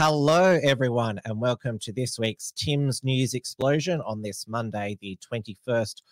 [0.00, 6.02] Hello, everyone, and welcome to this week's Tim's News Explosion on this Monday, the 21st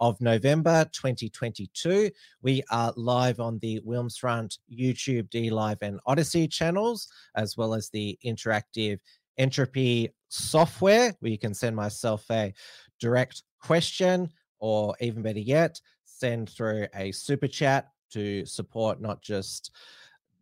[0.00, 2.10] of November 2022.
[2.42, 7.06] We are live on the Wilmsfront, YouTube, D Live, and Odysee channels,
[7.36, 8.98] as well as the interactive
[9.38, 12.52] entropy software where you can send myself a
[12.98, 14.28] direct question,
[14.58, 19.70] or even better yet, send through a super chat to support not just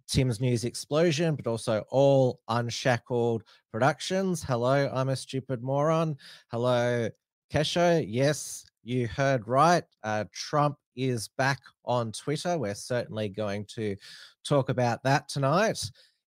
[0.09, 4.42] Tim's News Explosion, but also all Unshackled Productions.
[4.42, 6.17] Hello, I'm a stupid moron.
[6.50, 7.09] Hello,
[7.53, 8.05] Kesho.
[8.09, 9.84] Yes, you heard right.
[10.03, 12.59] Uh, Trump is back on Twitter.
[12.59, 13.97] We're certainly going to
[14.45, 15.78] talk about that tonight.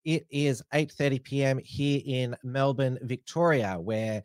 [0.04, 1.60] It is 8:30 p.m.
[1.64, 4.24] here in Melbourne, Victoria, where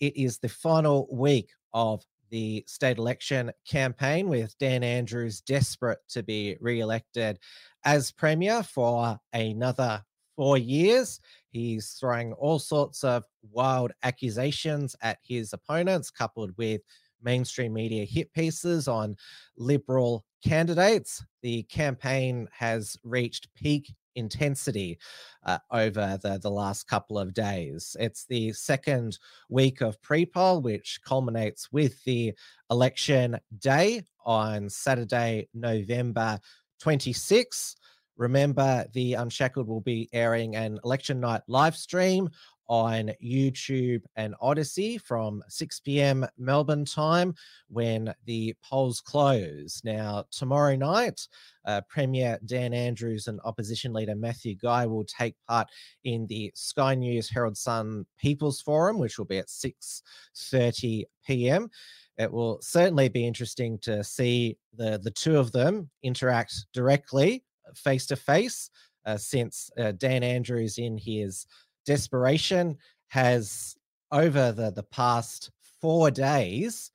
[0.00, 6.22] it is the final week of the state election campaign with Dan Andrews desperate to
[6.22, 7.38] be re-elected
[7.84, 10.02] as premier for another
[10.36, 11.20] four years.
[11.50, 16.80] He's throwing all sorts of wild accusations at his opponents, coupled with
[17.22, 19.16] mainstream media hit pieces on
[19.56, 21.24] liberal candidates.
[21.42, 24.98] The campaign has reached peak intensity
[25.44, 27.96] uh, over the, the last couple of days.
[27.98, 32.34] It's the second week of pre poll, which culminates with the
[32.70, 36.38] election day on Saturday, November
[36.82, 37.76] 26.
[38.16, 42.28] Remember, the Unshackled will be airing an election night live stream
[42.66, 46.26] on YouTube and Odysee from 6 p.m.
[46.38, 47.34] Melbourne time
[47.68, 49.80] when the polls close.
[49.84, 51.28] Now, tomorrow night,
[51.66, 55.68] uh, Premier Dan Andrews and opposition leader Matthew Guy will take part
[56.02, 61.70] in the Sky News Herald Sun People's Forum, which will be at 6:30 p.m.
[62.18, 68.06] It will certainly be interesting to see the the two of them interact directly, face
[68.06, 68.70] to face,
[69.16, 71.46] since uh, Dan Andrews, in his
[71.86, 72.76] desperation,
[73.08, 73.76] has
[74.10, 75.50] over the the past
[75.80, 76.90] four days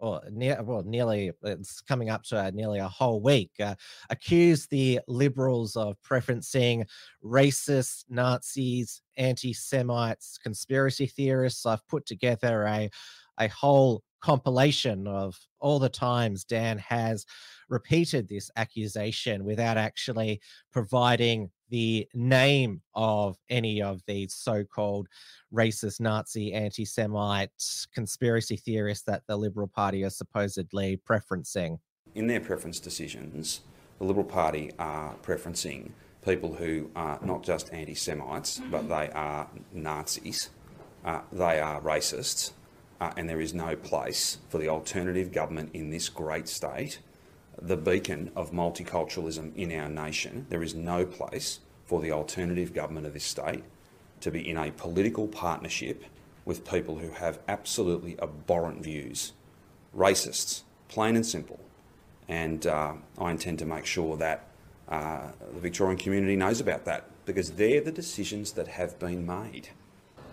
[0.00, 3.74] or near, well, nearly it's coming up to uh, nearly a whole week, uh,
[4.08, 6.86] accused the liberals of preferencing
[7.22, 11.66] racists, Nazis, anti-Semites, conspiracy theorists.
[11.66, 12.90] I've put together a
[13.38, 17.26] a whole compilation of all the times Dan has
[17.68, 20.40] repeated this accusation without actually
[20.72, 25.06] providing the name of any of these so-called
[25.54, 27.50] racist, Nazi, anti-Semite
[27.94, 31.78] conspiracy theorists that the Liberal Party are supposedly preferencing.
[32.14, 33.60] In their preference decisions,
[33.98, 35.92] the Liberal Party are preferencing
[36.24, 40.50] people who are not just anti-Semites, but they are Nazis,
[41.04, 42.52] uh, they are racists,
[43.00, 46.98] uh, and there is no place for the alternative government in this great state,
[47.60, 50.46] the beacon of multiculturalism in our nation.
[50.50, 53.64] There is no place for the alternative government of this state
[54.20, 56.04] to be in a political partnership
[56.44, 59.32] with people who have absolutely abhorrent views,
[59.96, 61.60] racists, plain and simple.
[62.28, 64.46] And uh, I intend to make sure that
[64.88, 69.68] uh, the Victorian community knows about that because they're the decisions that have been made.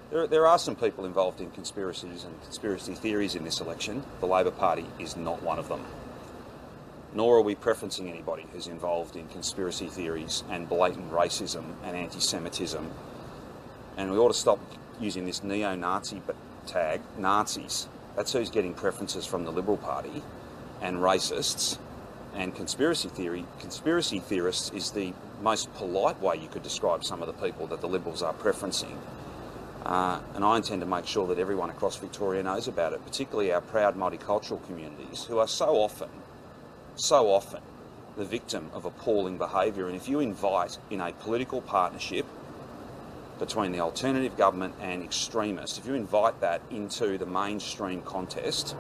[0.10, 4.04] There, there, are some people involved in conspiracies and conspiracy theories in this election.
[4.22, 5.84] The Labor Party is not one of them.
[7.14, 12.22] Nor are we preferencing anybody who's involved in conspiracy theories and blatant racism and anti
[12.22, 12.90] Semitism.
[13.98, 14.60] And we ought to stop
[14.98, 16.22] using this neo Nazi
[16.66, 17.90] tag, Nazis.
[18.16, 20.24] That's who's getting preferences from the Liberal Party
[20.82, 21.80] and racists.
[22.34, 27.28] And conspiracy theory, conspiracy theorists is the most polite way you could describe some of
[27.28, 28.98] the people that the Liberals are preferencing.
[29.88, 33.54] Uh, and I intend to make sure that everyone across Victoria knows about it, particularly
[33.54, 36.10] our proud multicultural communities who are so often,
[36.98, 37.62] so often
[38.18, 39.88] the victim of appalling behaviour.
[39.88, 42.26] And if you invite in a political partnership
[43.40, 48.76] between the alternative government and extremists, if you invite that into the mainstream contest,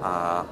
[0.00, 0.44] uh,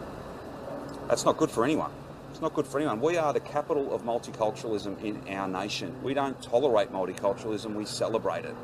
[1.06, 1.92] that's not good for anyone.
[2.32, 3.00] It's not good for anyone.
[3.00, 5.94] We are the capital of multiculturalism in our nation.
[6.02, 8.56] We don't tolerate multiculturalism, we celebrate it.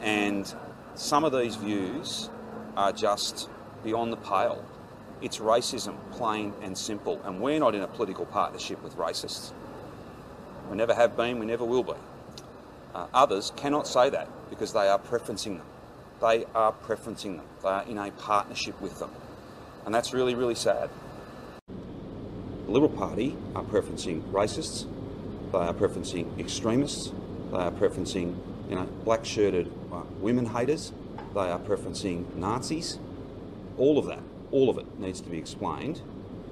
[0.00, 0.52] And
[0.94, 2.30] some of these views
[2.76, 3.48] are just
[3.82, 4.64] beyond the pale.
[5.20, 7.20] It's racism, plain and simple.
[7.24, 9.52] And we're not in a political partnership with racists.
[10.70, 11.94] We never have been, we never will be.
[12.94, 15.66] Uh, others cannot say that because they are preferencing them.
[16.20, 17.46] They are preferencing them.
[17.62, 19.10] They are in a partnership with them.
[19.84, 20.90] And that's really, really sad.
[22.66, 24.84] The Liberal Party are preferencing racists,
[25.52, 27.12] they are preferencing extremists,
[27.50, 28.36] they are preferencing
[28.68, 30.92] you know, black shirted uh, women haters,
[31.34, 32.98] they are preferencing Nazis.
[33.76, 34.20] All of that,
[34.50, 36.00] all of it needs to be explained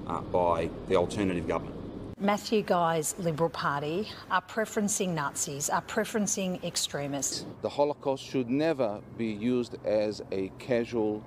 [0.07, 1.75] uh, by the alternative government.
[2.19, 7.45] Matthew Guy's Liberal Party are preferencing Nazis, are preferencing extremists.
[7.61, 11.23] The Holocaust should never be used as a casual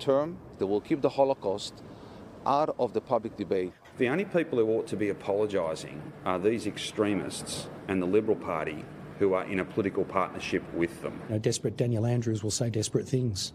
[0.00, 1.74] term that will keep the Holocaust
[2.44, 3.72] out of the public debate.
[3.98, 8.84] The only people who ought to be apologising are these extremists and the Liberal Party
[9.22, 11.16] who are in a political partnership with them.
[11.28, 13.52] You know, desperate Daniel Andrews will say desperate things.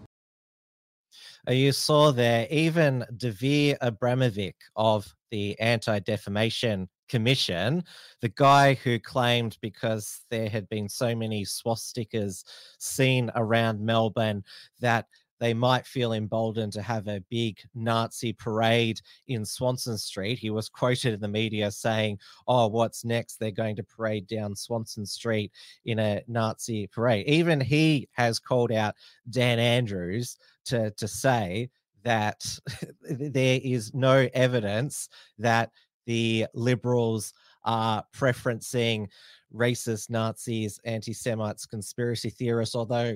[1.46, 7.84] Uh, you saw there even Dvir Abramovich of the Anti Defamation Commission,
[8.22, 12.46] the guy who claimed because there had been so many swastikas
[12.80, 14.46] seen around Melbourne
[14.80, 15.06] that
[15.40, 20.40] they might feel emboldened to have a big Nazi parade in Swanston Street.
[20.40, 23.38] He was quoted in the media saying, Oh, what's next?
[23.38, 25.52] They're going to parade down Swanston Street
[25.86, 27.28] in a Nazi parade.
[27.28, 28.96] Even he has called out
[29.30, 31.70] Dan Andrews to, to say
[32.04, 32.44] that
[33.10, 35.72] there is no evidence that
[36.06, 37.34] the liberals
[37.66, 39.08] are preferencing
[39.54, 43.16] racist Nazis, anti Semites, conspiracy theorists, although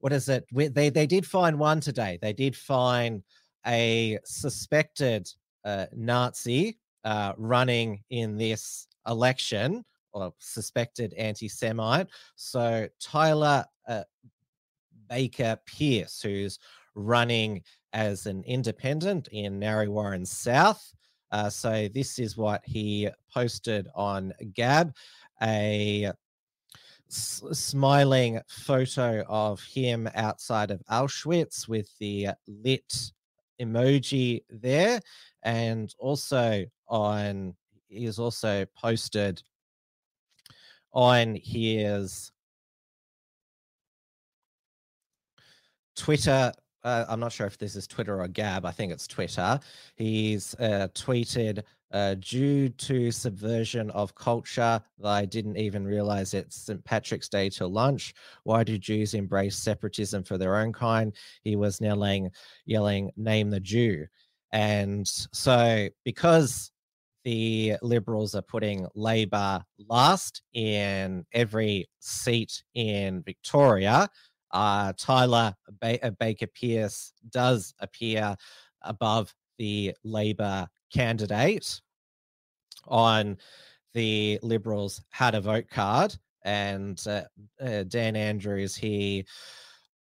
[0.00, 0.44] what is it?
[0.52, 2.18] They they did find one today.
[2.20, 3.22] They did find
[3.66, 5.28] a suspected
[5.64, 12.08] uh, Nazi uh, running in this election or suspected anti-Semite.
[12.36, 14.04] So Tyler uh,
[15.08, 16.58] Baker Pierce, who's
[16.94, 17.62] running
[17.92, 20.92] as an independent in Narre Warren South.
[21.30, 24.94] Uh, so this is what he posted on Gab,
[25.42, 26.10] a
[27.10, 33.12] s- smiling photo of him outside of Auschwitz with the lit
[33.60, 35.00] emoji there,
[35.42, 37.54] and also on
[37.88, 39.42] he is also posted
[40.92, 42.30] on his
[45.96, 46.52] Twitter.
[46.84, 48.64] Uh, I'm not sure if this is Twitter or Gab.
[48.64, 49.58] I think it's Twitter.
[49.96, 51.62] He's uh, tweeted
[51.92, 54.80] uh, due to subversion of culture.
[55.02, 56.84] I didn't even realize it's St.
[56.84, 58.14] Patrick's Day till lunch.
[58.44, 61.14] Why do Jews embrace separatism for their own kind?
[61.42, 62.30] He was laying,
[62.66, 64.06] yelling, name the Jew.
[64.52, 66.70] And so, because
[67.24, 74.08] the Liberals are putting Labor last in every seat in Victoria,
[74.52, 78.34] uh, Tyler ba- Baker Pierce does appear
[78.82, 81.80] above the Labor candidate
[82.86, 83.36] on
[83.94, 86.14] the Liberals had a vote card,
[86.44, 87.22] and uh,
[87.60, 89.26] uh, Dan Andrews he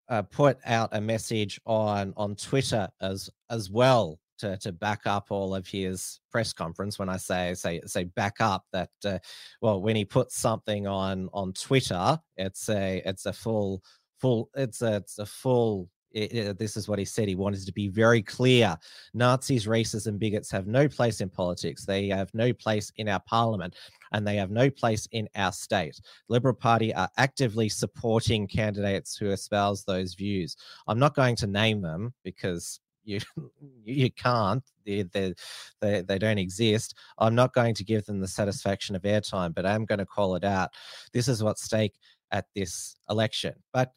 [0.09, 5.27] uh, put out a message on on Twitter as as well to, to back up
[5.31, 6.99] all of his press conference.
[6.99, 9.19] When I say say say back up, that uh,
[9.61, 13.83] well, when he puts something on on Twitter, it's a it's a full
[14.19, 17.29] full it's a it's a full it, it, uh, this is what he said.
[17.29, 18.77] He wanted to be very clear.
[19.15, 21.85] Nazis, racists, and bigots have no place in politics.
[21.85, 23.77] They have no place in our parliament,
[24.13, 26.01] and they have no place in our state.
[26.29, 30.57] Liberal Party are actively supporting candidates who espouse those views.
[30.87, 33.21] I'm not going to name them because you
[33.85, 34.63] you can't.
[34.85, 35.35] They, they,
[35.81, 36.97] they, they don't exist.
[37.19, 40.35] I'm not going to give them the satisfaction of airtime, but I'm going to call
[40.35, 40.71] it out.
[41.13, 41.95] This is what's at stake
[42.33, 43.55] at this election.
[43.73, 43.93] But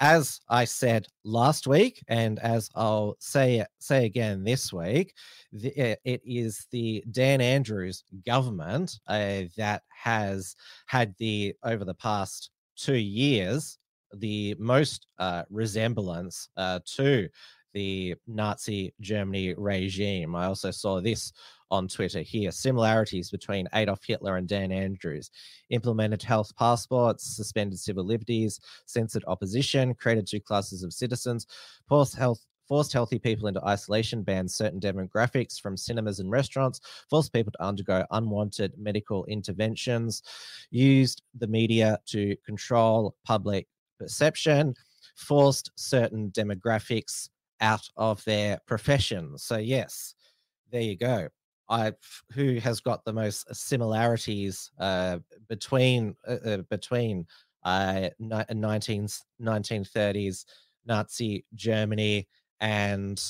[0.00, 5.14] as I said last week, and as I'll say say again this week,
[5.52, 10.54] the, eh, it is the Dan Andrews government uh, that has
[10.86, 13.78] had the over the past two years
[14.14, 17.28] the most uh, resemblance uh, to
[17.74, 20.34] the Nazi Germany regime.
[20.34, 21.32] I also saw this
[21.70, 22.50] on Twitter here.
[22.50, 25.30] Similarities between Adolf Hitler and Dan Andrews.
[25.70, 31.46] Implemented health passports, suspended civil liberties, censored opposition, created two classes of citizens,
[31.88, 37.32] forced health forced healthy people into isolation, banned certain demographics from cinemas and restaurants, forced
[37.32, 40.22] people to undergo unwanted medical interventions,
[40.70, 43.68] used the media to control public
[43.98, 44.74] perception,
[45.16, 47.28] forced certain demographics
[47.60, 49.44] out of their professions.
[49.44, 50.14] So, yes,
[50.70, 51.28] there you go.
[51.68, 51.92] I
[52.32, 55.18] who has got the most similarities uh,
[55.48, 57.26] between uh, uh between
[57.64, 59.08] uh, 19,
[59.42, 60.44] 1930s
[60.86, 62.28] Nazi Germany
[62.60, 63.20] and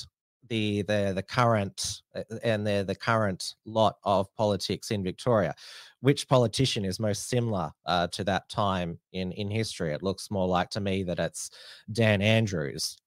[0.49, 5.55] the the the current uh, and the the current lot of politics in Victoria.
[6.01, 9.93] Which politician is most similar uh, to that time in in history?
[9.93, 11.51] It looks more like to me that it's
[11.93, 12.99] Dan Andrews.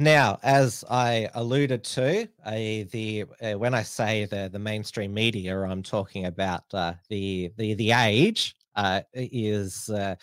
[0.00, 5.82] Now, as I alluded to, the uh, when I say the the mainstream media, I'm
[5.82, 10.14] talking about uh, the the the age uh, is uh,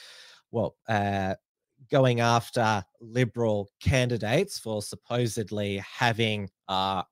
[0.52, 1.36] well uh,
[1.92, 6.50] going after liberal candidates for supposedly having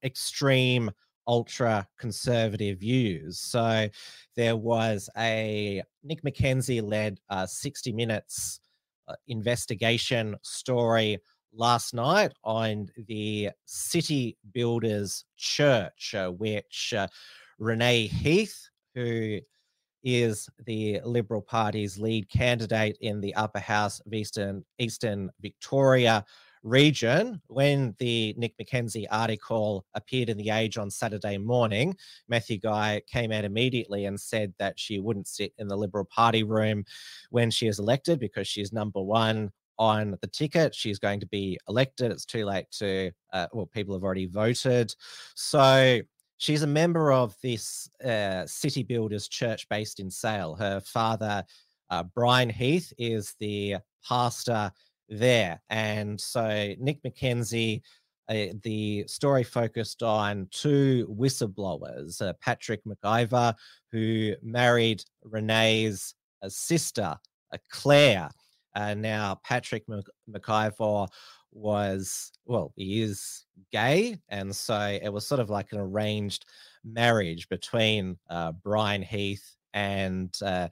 [0.02, 0.90] extreme
[1.28, 3.42] ultra conservative views.
[3.42, 3.90] So
[4.38, 8.62] there was a Nick McKenzie led 60 Minutes
[9.28, 11.20] investigation story
[11.54, 17.08] last night on the City Builders Church, uh, which uh,
[17.60, 19.40] Renee Heath, who
[20.04, 26.26] is the Liberal Party's lead candidate in the upper house of Eastern, Eastern Victoria
[26.62, 27.42] region.
[27.48, 31.96] When the Nick McKenzie article appeared in The Age on Saturday morning,
[32.28, 36.44] Matthew Guy came out immediately and said that she wouldn't sit in the Liberal Party
[36.44, 36.86] room
[37.30, 40.76] when she is elected because she's number one on the ticket.
[40.76, 42.12] She's going to be elected.
[42.12, 44.94] It's too late to, uh, well, people have already voted.
[45.36, 46.00] So
[46.38, 50.56] she's a member of this uh, City Builders Church based in Sale.
[50.56, 51.44] Her father,
[51.90, 53.78] uh, Brian Heath, is the
[54.08, 54.72] pastor
[55.10, 55.62] there.
[55.70, 57.82] And so Nick McKenzie.
[58.30, 63.54] Uh, the story focused on two whistleblowers, uh, Patrick McIver,
[63.92, 67.18] who married Renee's uh, sister,
[67.52, 68.30] uh, Claire,
[68.76, 69.86] uh, now, Patrick
[70.30, 71.08] McIvor
[71.52, 74.18] was, well, he is gay.
[74.30, 76.46] And so it was sort of like an arranged
[76.84, 80.70] marriage between uh, Brian Heath and uh,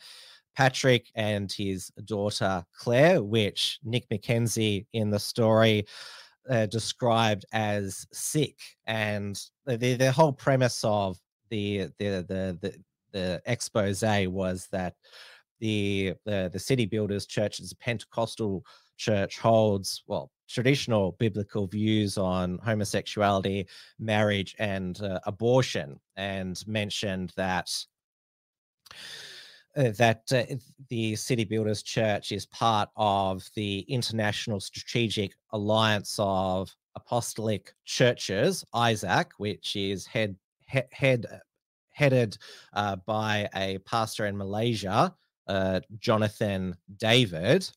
[0.56, 5.86] Patrick and his daughter Claire, which Nick McKenzie in the story
[6.50, 8.58] uh, described as sick.
[8.88, 11.18] And the, the whole premise of
[11.50, 12.76] the, the, the, the,
[13.12, 14.96] the expose was that
[15.62, 18.66] the the, the city builders church is a pentecostal
[18.98, 23.66] church holds well traditional biblical views on homosexuality
[24.00, 27.70] marriage and uh, abortion and mentioned that
[29.78, 30.44] uh, that uh,
[30.90, 39.28] the City Builders Church is part of the International Strategic Alliance of Apostolic Churches, ISAC,
[39.38, 40.36] which is head
[40.68, 41.26] he, head
[41.92, 42.38] headed
[42.74, 45.16] uh, by a pastor in Malaysia
[45.52, 47.70] uh, Jonathan David.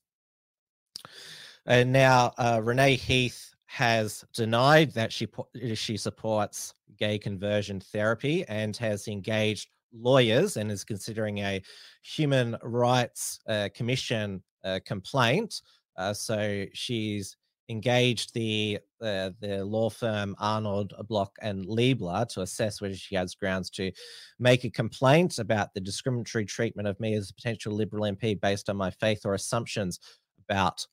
[1.66, 5.26] And now uh, Renee Heath has denied that she
[5.74, 11.60] she supports gay conversion therapy and has engaged lawyers and is considering a
[12.02, 15.62] human rights uh, commission uh, complaint.
[15.96, 17.36] Uh, so she's
[17.68, 23.34] engaged the uh, the law firm Arnold Bloch and Leibler to assess whether she has
[23.34, 23.90] grounds to
[24.38, 28.68] make a complaint about the discriminatory treatment of me as a potential Liberal MP based
[28.68, 30.00] on my faith or assumptions
[30.48, 30.86] about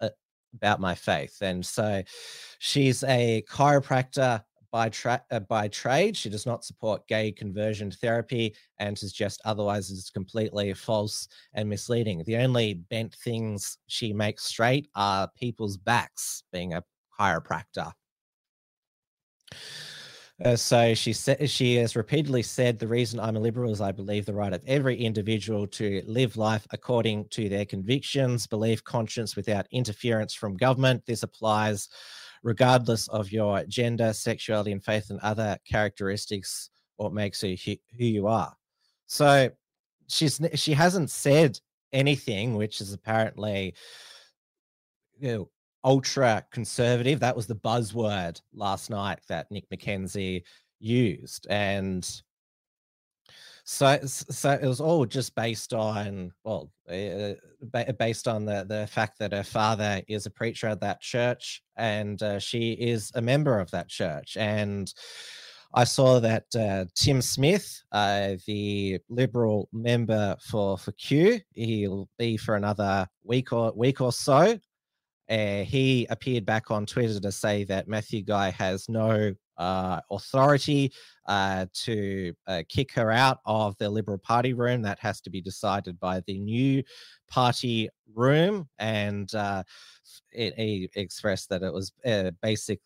[0.00, 0.10] uh,
[0.54, 1.38] about my faith.
[1.40, 2.02] And so
[2.58, 6.16] she's a chiropractor by tra- uh, by trade.
[6.16, 12.22] She does not support gay conversion therapy and just otherwise is completely false and misleading.
[12.24, 16.84] The only bent things she makes straight are people's backs, being a
[17.18, 17.92] chiropractor.
[20.44, 24.24] Uh, so she she has repeatedly said the reason I'm a liberal is I believe
[24.24, 29.66] the right of every individual to live life according to their convictions, belief, conscience, without
[29.72, 31.02] interference from government.
[31.06, 31.88] This applies
[32.42, 38.26] regardless of your gender, sexuality, and faith, and other characteristics, what makes you who you
[38.26, 38.54] are.
[39.06, 39.50] So
[40.08, 41.58] she's she hasn't said
[41.92, 43.74] anything which is apparently
[45.18, 45.50] you know
[45.84, 47.20] ultra conservative.
[47.20, 50.42] That was the buzzword last night that Nick McKenzie
[50.80, 52.22] used, and
[53.70, 57.34] so, so it was all just based on well, uh,
[57.98, 62.22] based on the the fact that her father is a preacher at that church, and
[62.22, 64.38] uh, she is a member of that church.
[64.38, 64.90] And
[65.74, 72.38] I saw that uh, Tim Smith, uh, the Liberal member for for Kew, he'll be
[72.38, 74.58] for another week or week or so.
[75.28, 80.92] Uh, he appeared back on Twitter to say that Matthew Guy has no uh, authority
[81.26, 84.82] uh, to uh, kick her out of the Liberal Party room.
[84.82, 86.82] That has to be decided by the new
[87.28, 88.68] party room.
[88.78, 89.62] And uh,
[90.32, 92.80] it, he expressed that it was uh, basic.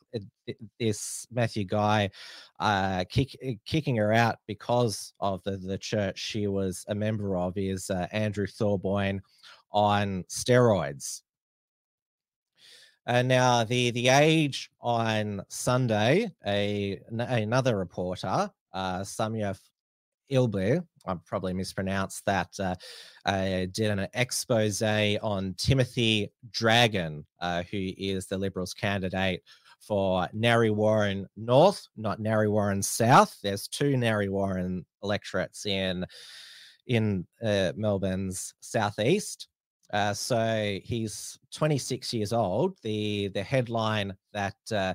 [0.80, 2.10] this Matthew Guy
[2.58, 7.56] uh, kick, kicking her out because of the, the church she was a member of
[7.56, 9.20] is Andrew Thorburn
[9.70, 11.22] on steroids.
[13.06, 19.58] Uh, now, the the age on Sunday, a another reporter, uh, Samia
[20.30, 22.74] Ilbe, I probably mispronounced that, uh,
[23.26, 29.42] uh, did an expose on Timothy Dragan, uh, who is the Liberals candidate
[29.80, 33.36] for Narre Warren North, not Narre Warren South.
[33.42, 36.06] There's two Narre Warren electorates in
[36.86, 39.48] in uh, Melbourne's southeast.
[39.92, 42.78] Uh, so he's 26 years old.
[42.82, 44.94] The the headline that uh,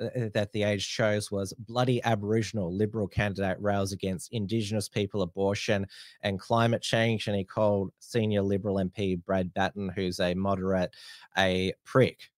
[0.00, 5.86] uh, that the age chose was bloody Aboriginal Liberal candidate rails against Indigenous people abortion
[6.22, 10.94] and climate change, and he called senior Liberal MP Brad Battin, who's a moderate,
[11.36, 12.30] a prick.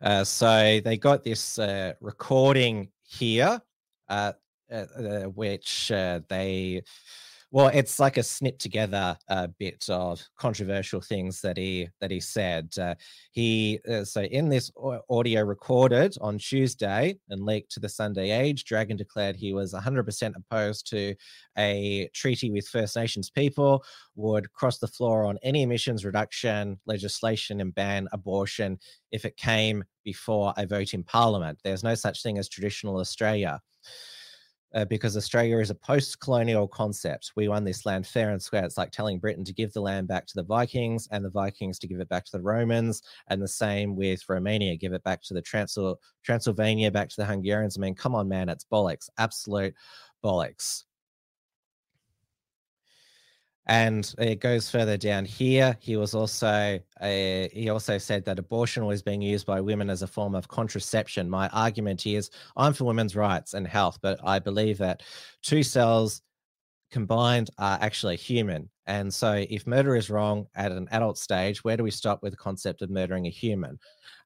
[0.00, 3.60] Uh, so they got this uh, recording here,
[4.08, 4.32] uh,
[4.70, 5.88] uh which
[6.28, 6.82] they
[7.50, 12.20] well, it's like a snip together uh, bit of controversial things that he that he
[12.20, 12.68] said.
[12.78, 12.94] Uh,
[13.32, 14.70] he uh, so in this
[15.08, 20.34] audio recorded on Tuesday and leaked to the Sunday Age, Dragan declared he was 100%
[20.36, 21.14] opposed to
[21.56, 23.82] a treaty with First Nations people,
[24.14, 28.78] would cross the floor on any emissions reduction legislation and ban abortion
[29.10, 31.58] if it came before a vote in Parliament.
[31.64, 33.60] There's no such thing as traditional Australia
[34.74, 37.32] uh, because Australia is a post colonial concept.
[37.36, 38.64] We won this land fair and square.
[38.64, 41.78] It's like telling Britain to give the land back to the Vikings and the Vikings
[41.78, 45.22] to give it back to the Romans, and the same with Romania, give it back
[45.22, 47.76] to the Transyl- Transylvania, back to the Hungarians.
[47.76, 49.74] I mean, come on, man, it's bollocks, absolute
[50.22, 50.84] bollocks.
[53.68, 55.76] And it goes further down here.
[55.78, 60.00] He was also a, he also said that abortion was being used by women as
[60.00, 61.28] a form of contraception.
[61.28, 65.02] My argument is I'm for women's rights and health, but I believe that
[65.42, 66.22] two cells
[66.90, 68.70] combined are actually human.
[68.86, 72.32] And so if murder is wrong at an adult stage, where do we stop with
[72.32, 73.78] the concept of murdering a human?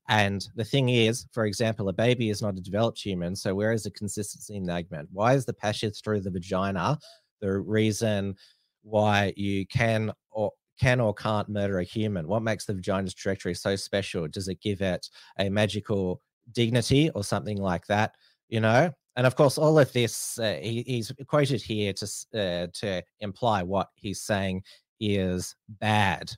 [0.09, 3.35] And the thing is, for example, a baby is not a developed human.
[3.35, 5.09] So where is the consistency in the argument?
[5.13, 6.97] Why is the passage through the vagina
[7.41, 8.37] the reason
[8.83, 12.27] why you can or can or can't murder a human?
[12.27, 14.29] What makes the vagina's trajectory so special?
[14.29, 16.21] Does it give it a magical
[16.53, 18.15] dignity or something like that?
[18.49, 22.67] You know, and of course, all of this uh, he, he's quoted here to uh,
[22.73, 24.63] to imply what he's saying
[25.01, 26.33] is bad.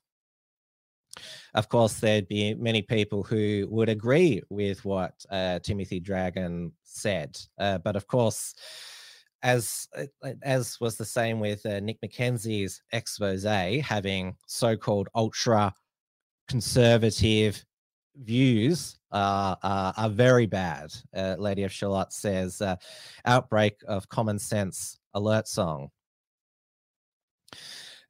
[1.55, 7.39] Of course, there'd be many people who would agree with what uh, Timothy Dragan said,
[7.59, 8.55] uh, but of course
[9.45, 15.73] as uh, as was the same with uh, Nick McKenzie's expose, having so-called ultra
[16.49, 17.65] conservative
[18.17, 20.93] views uh, uh, are very bad.
[21.15, 22.77] Uh, Lady of Shalott says, uh,
[23.27, 25.91] "Outbreak of common sense alert song."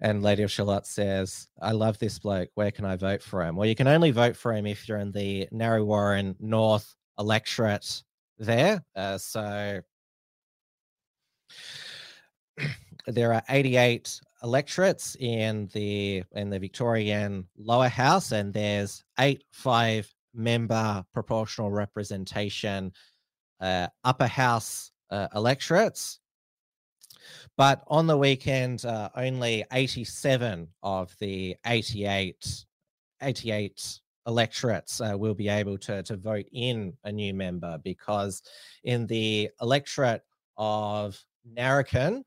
[0.01, 2.51] And Lady of Shalott says, I love this bloke.
[2.57, 3.57] Where can I vote for him?
[3.57, 8.03] Well, you can only vote for him if you're in the Narre Warren North electorate
[8.39, 8.85] there.
[8.95, 9.81] Uh, so
[13.07, 20.13] there are 88 electorates in the in the Victorian lower house, and there's eight five
[20.35, 22.93] member proportional representation
[23.61, 26.21] uh, upper house uh, electorates.
[27.57, 32.65] But on the weekend, uh, only 87 of the 88,
[33.23, 38.43] 88 electorates uh, will be able to, to vote in a new member because
[38.83, 40.23] in the electorate
[40.57, 41.19] of
[41.57, 42.25] Narracan,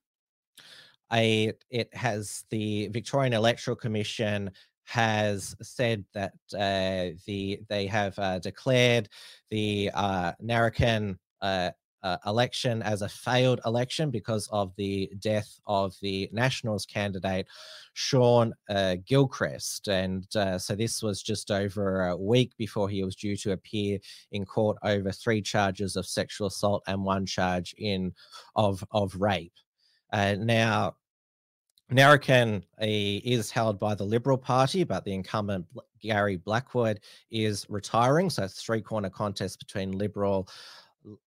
[1.14, 4.52] a, it has the Victorian Electoral Commission
[4.88, 9.10] has said that uh, the they have uh, declared
[9.52, 10.32] the uh,
[11.42, 11.70] uh,
[12.04, 17.48] uh, election as a failed election because of the death of the Nationals candidate
[17.94, 23.36] Sean uh, Gilchrist, and so this was just over a week before he was due
[23.38, 24.00] to appear
[24.32, 28.14] in court over three charges of sexual assault and one charge in
[28.56, 29.54] of of rape.
[30.12, 30.96] Uh, now.
[31.90, 35.66] Narracan is held by the Liberal Party, but the incumbent
[36.02, 37.00] Gary Blackwood
[37.32, 38.30] is retiring.
[38.30, 40.50] So it's three corner contest between Liberal,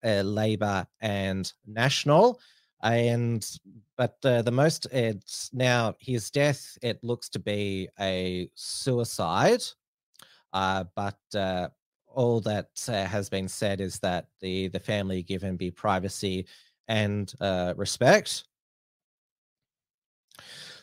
[0.02, 2.40] uh, Labor and National.
[2.82, 3.46] And
[3.98, 6.78] but uh, the most it's now his death.
[6.80, 9.62] It looks to be a suicide,
[10.54, 11.68] uh, but uh,
[12.06, 16.46] all that uh, has been said is that the the family given be privacy
[16.88, 18.44] and uh, respect.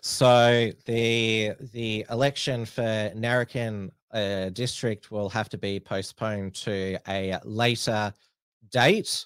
[0.06, 2.82] So the the election for
[3.16, 8.14] Narracan uh, district will have to be postponed to a later
[8.70, 9.26] date.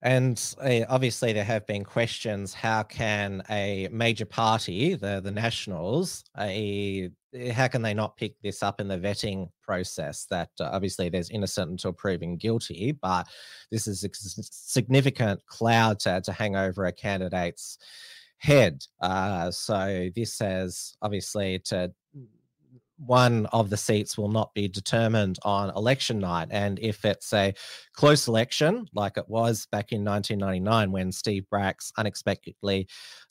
[0.00, 6.24] And uh, obviously, there have been questions: How can a major party, the the Nationals,
[6.38, 7.10] a
[7.52, 10.26] how can they not pick this up in the vetting process?
[10.30, 13.26] That uh, obviously there's innocent until proven guilty, but
[13.70, 17.78] this is a significant cloud to, to hang over a candidate's
[18.38, 18.84] head.
[19.00, 21.92] Uh, so this says obviously to
[22.98, 26.48] one of the seats will not be determined on election night.
[26.50, 27.54] And if it's a
[27.94, 32.88] close election, like it was back in 1999 when Steve Bracks unexpectedly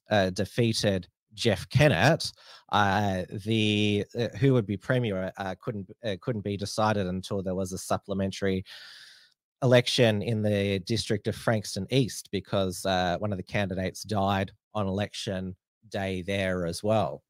[0.09, 2.31] uh, defeated Jeff Kennett,
[2.71, 7.55] uh, the uh, who would be premier uh, couldn't uh, couldn't be decided until there
[7.55, 8.63] was a supplementary
[9.63, 14.87] election in the district of Frankston East because uh, one of the candidates died on
[14.87, 15.55] election
[15.89, 17.21] day there as well.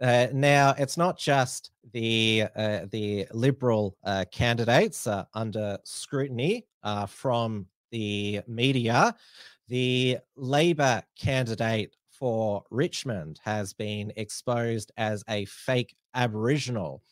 [0.00, 2.44] Uh, now, it's not just the
[2.90, 3.96] the Liberal
[4.32, 6.66] candidates under scrutiny
[7.06, 9.14] from the media.
[9.68, 17.02] The Labor candidate for Richmond has been exposed as a fake Aboriginal.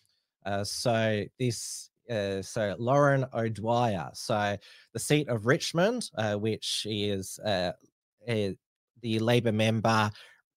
[0.47, 4.11] Uh, so this, uh, so Lauren O'Dwyer.
[4.15, 4.57] So
[4.93, 7.73] the seat of Richmond, uh, which is uh,
[8.29, 8.55] a,
[9.03, 10.13] the Labor member,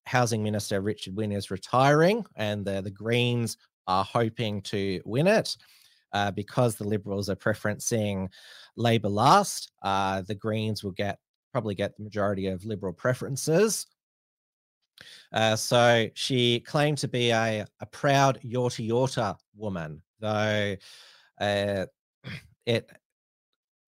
[0.06, 5.58] Housing Minister Richard Wynne is retiring, and the, the Greens are hoping to win it.
[6.12, 8.28] Uh, because the Liberals are preferencing
[8.76, 11.18] Labor last, uh, the Greens will get
[11.52, 13.88] probably get the majority of Liberal preferences.
[15.32, 20.76] Uh, so she claimed to be a, a proud Yorta Yorta woman, though
[21.40, 21.86] uh,
[22.66, 22.90] it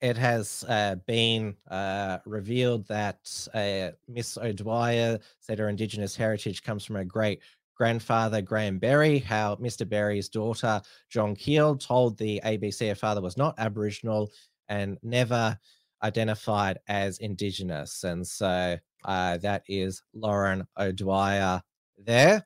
[0.01, 6.83] it has uh, been uh, revealed that uh, Miss O'Dwyer said her Indigenous heritage comes
[6.83, 7.41] from her great
[7.75, 9.19] grandfather Graham Berry.
[9.19, 9.87] How Mr.
[9.87, 14.31] Berry's daughter John Keel told the ABC her father was not Aboriginal
[14.67, 15.57] and never
[16.03, 21.61] identified as Indigenous, and so uh, that is Lauren O'Dwyer
[21.97, 22.45] there.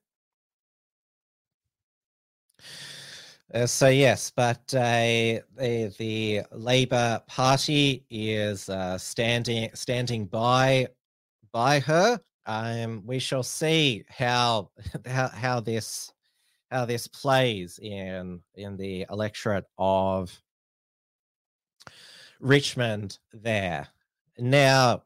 [3.53, 10.87] Uh, so yes, but uh, the, the Labor Party is uh, standing standing by
[11.51, 12.19] by her.
[12.45, 14.69] Um, we shall see how
[15.05, 16.13] how how this
[16.69, 20.31] how this plays in in the electorate of
[22.39, 23.17] Richmond.
[23.33, 23.87] There
[24.39, 25.03] now,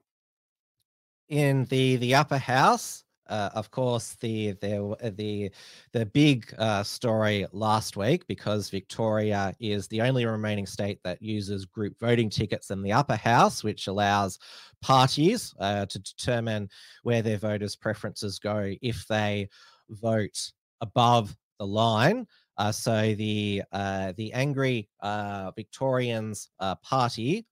[1.29, 5.49] in the the upper house uh, of course the the the
[5.91, 11.65] the big uh, story last week because Victoria is the only remaining state that uses
[11.65, 14.39] group voting tickets in the upper house, which allows
[14.81, 16.69] parties uh, to determine
[17.03, 19.49] where their voters' preferences go if they
[19.89, 22.27] vote above the line.
[22.57, 26.49] Uh, so the uh, the angry uh, Victorians
[26.83, 27.45] party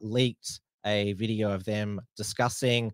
[0.00, 2.92] leaked a video of them discussing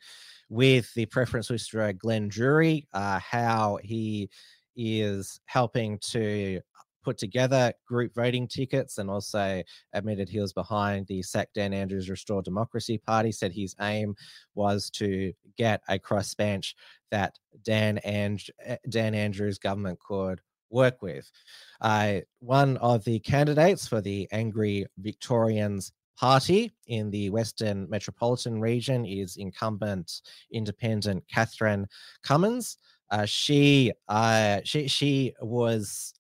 [0.49, 4.29] with the preference lister Glenn Druery, uh, how he
[4.77, 6.61] is helping to
[7.03, 9.63] put together group voting tickets and also
[9.95, 14.15] admitted he was behind the Sack Dan Andrews Restore Democracy Party, said his aim
[14.55, 16.75] was to get a crossbench
[17.11, 21.31] that Dan, and- eh, Dan Andrews government could work with.
[21.81, 29.07] Uh, one of the candidates for the Angry Victorians party in the Western Metropolitan region
[29.07, 30.21] is incumbent
[30.53, 31.87] independent Catherine
[32.23, 32.63] Cumming.
[33.11, 36.13] Uh, she uh, she she was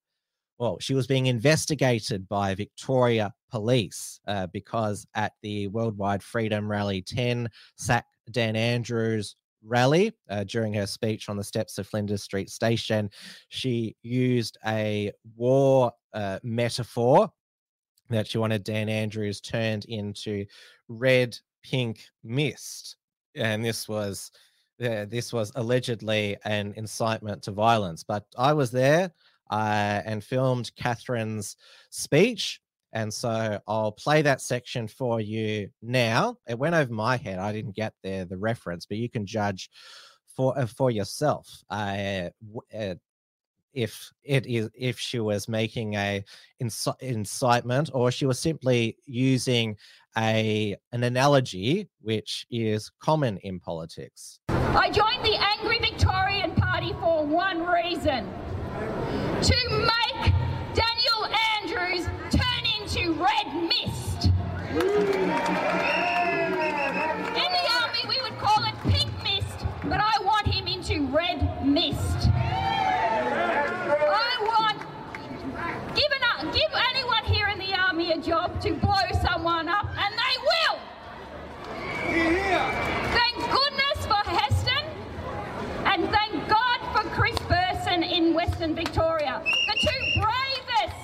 [0.59, 7.03] well, she was being investigated by Victoria Police uh, because at the Worldwide Freedom Rally
[7.03, 12.51] 10, Sack Dan Andrews rally uh, during her speech on the steps of Flinders Street
[12.51, 13.11] Station,
[13.49, 17.31] she used a war uh, metaphor
[18.11, 20.44] that she wanted Dan Andrews turned into
[20.88, 22.96] red pink mist,
[23.35, 24.31] and this was
[24.83, 28.03] uh, this was allegedly an incitement to violence.
[28.03, 29.12] But I was there
[29.51, 31.57] uh, and filmed Catherine's
[31.90, 32.61] speech.
[32.92, 36.38] And so I'll play that section for you now.
[36.49, 37.38] It went over my head.
[37.38, 39.70] I didn't get there the reference, but you can judge
[40.35, 41.62] for uh, for yourself.
[41.70, 42.31] Uh,
[42.77, 42.94] uh,
[43.73, 46.25] if it is if she was making a
[46.63, 49.77] inci- incitement or she was simply using
[50.17, 54.41] a an analogy which is common in politics.
[54.49, 58.29] I joined the Angry Victorian Party for one reason
[59.43, 60.33] to make
[60.75, 64.31] Daniel Andrews turn into red mist.
[67.31, 71.67] In the army, we would call it pink mist, but I want him into red
[71.67, 72.30] mist.
[76.71, 80.79] give anyone here in the army a job to blow someone up, and they will.
[82.07, 82.71] Here.
[83.13, 84.85] Thank goodness for Heston,
[85.87, 89.43] and thank God for Chris Burson in Western Victoria.
[89.45, 90.97] The two bravest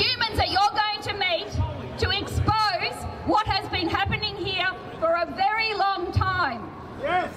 [0.00, 1.50] humans that you're going to meet
[1.98, 4.68] to expose what has been happening here
[4.98, 6.70] for a very long time.
[7.00, 7.32] Yes.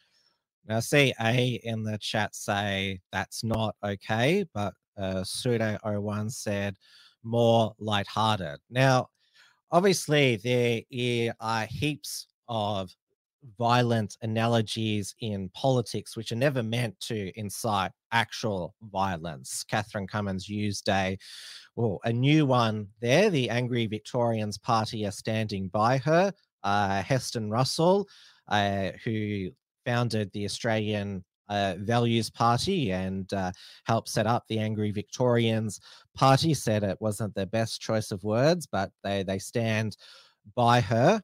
[0.68, 6.76] Now, see A in the chat say that's not okay, but uh, Sudo01 said
[7.24, 8.60] more lighthearted.
[8.70, 9.10] Now,
[9.72, 12.92] obviously, there are heaps of
[13.60, 19.64] violent analogies in politics which are never meant to incite actual violence.
[19.64, 21.18] Catherine Cumming used a
[21.76, 23.30] well, a new one there.
[23.30, 26.34] The Angry Victorians Party are standing by her.
[26.64, 28.08] Uh, Heston Russell,
[28.48, 29.52] uh, who
[29.86, 33.52] founded the Australian uh, Values Party and uh,
[33.86, 35.80] helped set up the Angry Victorians
[36.16, 39.96] Party, said it wasn't the best choice of words, but they they stand
[40.56, 41.22] by her.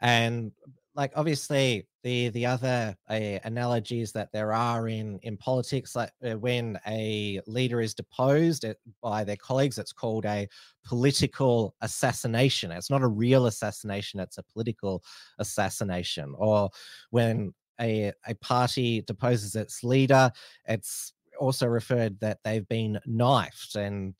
[0.00, 0.52] And
[0.94, 6.36] like obviously the the other uh, analogies that there are in in politics like uh,
[6.38, 10.48] when a leader is deposed uh, by their colleagues it's called a
[10.84, 12.70] political assassination.
[12.70, 15.02] It's not a real assassination it's a political
[15.38, 16.34] assassination.
[16.36, 16.70] Or
[17.10, 20.30] when a, a party deposes its leader
[20.66, 24.14] it's also referred that they've been knifed, and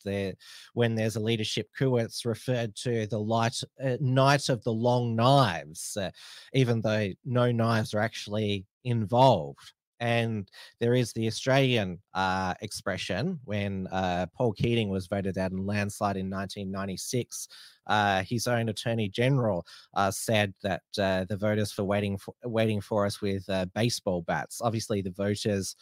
[0.74, 5.14] when there's a leadership coup, it's referred to the light uh, night of the long
[5.14, 6.11] knives, uh,
[6.54, 9.72] even though no knives are actually involved.
[10.00, 15.66] And there is the Australian uh, expression when uh, Paul Keating was voted out in
[15.66, 17.48] landslide in 1996.
[17.87, 22.80] Uh, his own Attorney General uh, said that uh, the voters for waiting for waiting
[22.80, 24.62] for us with uh, baseball bats.
[24.62, 25.76] Obviously, the voters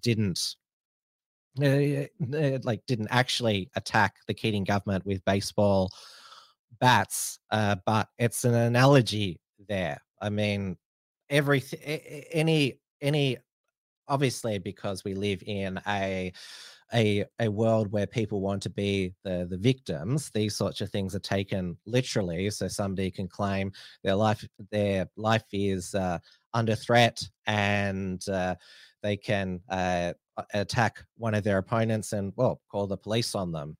[0.00, 0.56] didn't
[1.60, 5.90] uh, like didn't actually attack the Keating government with baseball
[6.80, 10.00] bats, uh, but it's an analogy there.
[10.20, 10.76] I mean,
[11.28, 11.62] every
[12.32, 13.38] any, any,
[14.08, 16.32] obviously, because we live in a
[16.94, 21.14] a a world where people want to be the the victims these sorts of things
[21.14, 23.72] are taken literally so somebody can claim
[24.04, 26.18] their life their life is uh,
[26.54, 28.54] under threat and uh,
[29.02, 30.12] they can uh,
[30.54, 33.76] attack one of their opponents and, well, call the police on them.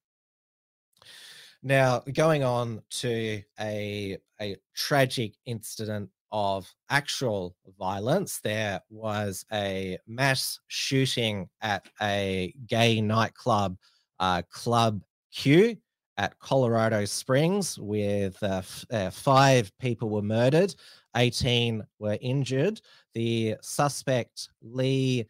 [1.62, 10.58] Now, going on to a, a tragic incident of actual violence, there was a mass
[10.66, 13.76] shooting at a gay nightclub,
[14.18, 15.76] uh, Club Q,
[16.18, 20.74] at Colorado Springs, with uh, f- uh, five people were murdered,
[21.16, 22.80] 18 were injured.
[23.14, 25.26] The suspect, Lee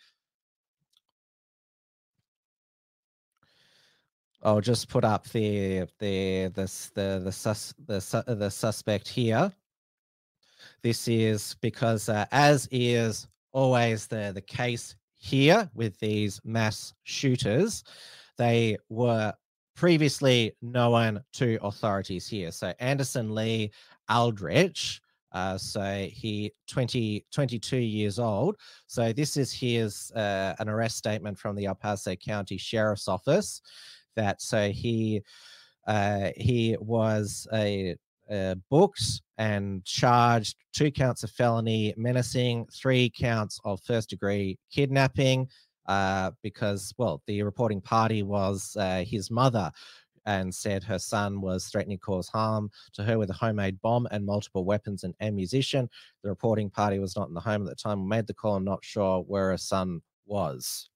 [4.42, 9.52] I'll just put up the the the the the sus the the suspect here.
[10.82, 17.84] This is because, uh, as is always the the case here with these mass shooters,
[18.36, 19.32] they were
[19.76, 22.50] previously known to authorities here.
[22.50, 23.70] So Anderson Lee
[24.08, 25.00] Aldrich,
[25.30, 28.56] uh, so he 20, 22 years old.
[28.88, 33.62] So this is his uh, an arrest statement from the El Paso County Sheriff's Office
[34.16, 34.42] that.
[34.42, 35.22] So he
[35.86, 37.96] uh, he was a,
[38.30, 45.48] a booked and charged two counts of felony menacing, three counts of first degree kidnapping.
[45.86, 49.68] Uh, because well, the reporting party was uh, his mother,
[50.26, 54.06] and said her son was threatening to cause harm to her with a homemade bomb
[54.10, 55.88] and multiple weapons and ammunition.
[56.22, 58.84] The reporting party was not in the home at the time, made the call, not
[58.84, 60.88] sure where her son was.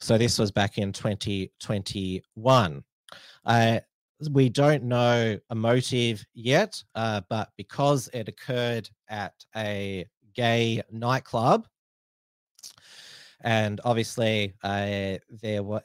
[0.00, 2.84] So this was back in 2021.
[3.44, 3.80] Uh,
[4.30, 11.66] we don't know a motive yet, uh, but because it occurred at a gay nightclub,
[13.44, 15.80] and obviously, uh, there uh, uh,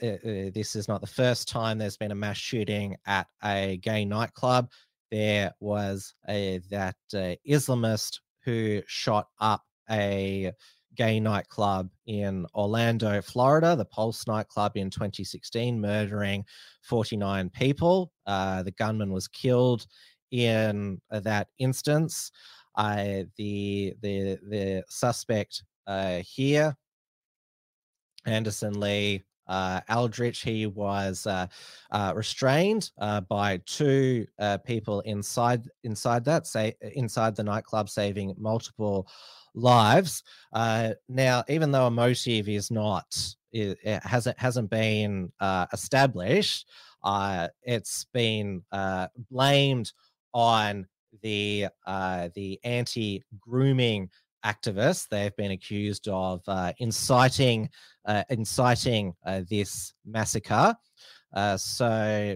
[0.53, 4.71] this is not the first time there's been a mass shooting at a gay nightclub.
[5.12, 10.53] There was a that uh, Islamist who shot up a
[10.99, 16.43] gay nightclub in Orlando, Florida, the Pulse nightclub in 2016, murdering
[16.81, 18.12] 49 people.
[18.25, 19.88] Uh, the gunman was killed
[20.31, 22.33] in uh, that instance.
[22.75, 26.75] Uh, the the the suspect uh, here,
[28.25, 31.47] Anderson Lee uh, Aldrich, he was uh,
[31.91, 32.91] uh, restrained
[33.29, 34.27] by two
[34.65, 39.07] people inside inside that say inside the nightclub, saving multiple
[39.55, 40.23] lives.
[40.53, 43.05] Uh, now, even though a motive is not,
[43.51, 46.67] it, it hasn't hasn't been uh, established,
[47.03, 49.91] uh, it's been uh, blamed
[50.33, 50.88] on
[51.21, 54.09] the uh, the anti grooming
[54.45, 55.07] activists.
[55.09, 57.69] They've been accused of uh, inciting
[58.29, 59.13] inciting
[59.49, 60.75] this massacre.
[61.57, 62.35] so,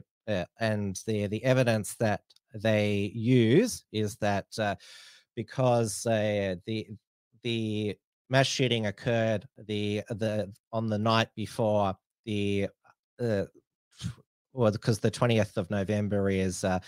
[0.59, 2.21] and the the evidence that
[2.53, 4.45] they use is that
[5.35, 6.87] because uh, the
[7.43, 7.95] the
[8.29, 12.67] mass shooting occurred the the on the night before the
[13.21, 13.43] uh,
[14.53, 16.79] well, because the 20th of November is uh,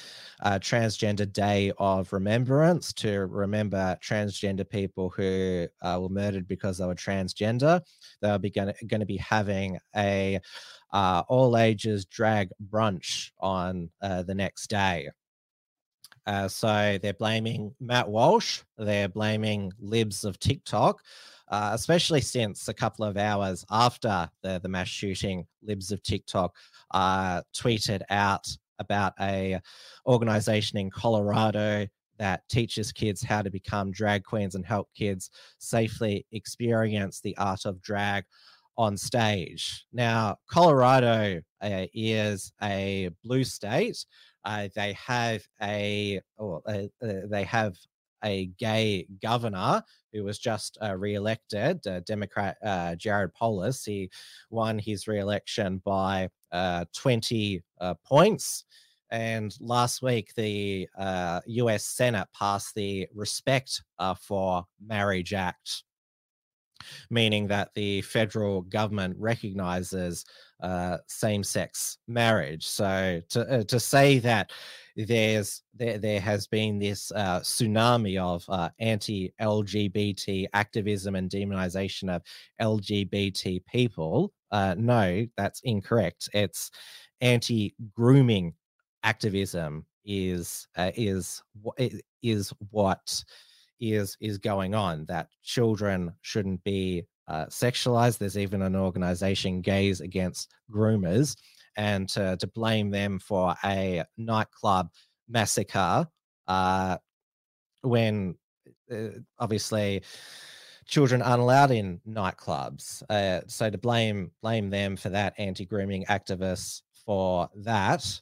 [0.41, 6.85] a Transgender Day of Remembrance to remember transgender people who uh, were murdered because they
[6.85, 7.81] were transgender.
[8.21, 10.39] They'll be going to be having a
[10.93, 15.09] uh, all ages drag brunch on uh, the next day.
[16.25, 18.61] Uh, so they're blaming Matt Walsh.
[18.77, 21.01] They're blaming libs of TikTok.
[21.47, 26.55] Uh, especially since a couple of hours after the, the mass shooting, libs of TikTok
[26.89, 28.47] uh, tweeted out
[28.79, 29.59] about a
[30.07, 31.85] organization in Colorado
[32.17, 37.65] that teaches kids how to become drag queens and help kids safely experience the art
[37.65, 38.23] of drag
[38.77, 39.85] on stage.
[39.93, 44.05] Now, Colorado uh, is a blue state.
[44.45, 47.75] Uh, they have a, or, uh, uh, they have
[48.23, 53.83] a gay governor who was just uh, re-elected, uh, Democrat uh, Jared Polis.
[53.83, 54.09] He
[54.49, 58.65] won his re-election by uh, 20 uh, points.
[59.11, 60.87] And last week, the
[61.45, 63.83] US Senate passed the Respect
[64.19, 65.83] for Marriage Act,
[67.09, 70.25] meaning that the federal government recognizes
[71.07, 72.65] same sex marriage.
[72.65, 74.51] So to, to say that
[74.95, 82.21] there's there, there has been this uh, tsunami of uh, anti-LGBT activism and demonization of
[82.61, 84.31] LGBT people.
[84.51, 86.29] Uh, no, that's incorrect.
[86.33, 86.71] It's
[87.21, 88.53] anti-grooming
[89.03, 91.41] activism is uh, is
[92.21, 93.23] is what
[93.79, 95.05] is is going on.
[95.05, 98.17] That children shouldn't be uh, sexualized.
[98.17, 101.35] There's even an organization, Gays Against Groomers,
[101.75, 104.89] and to, to blame them for a nightclub
[105.27, 106.07] massacre
[106.47, 106.97] uh,
[107.81, 108.35] when
[108.91, 109.09] uh,
[109.39, 110.03] obviously
[110.85, 113.01] children aren't allowed in nightclubs.
[113.09, 118.21] Uh, so to blame blame them for that, anti-grooming activists for that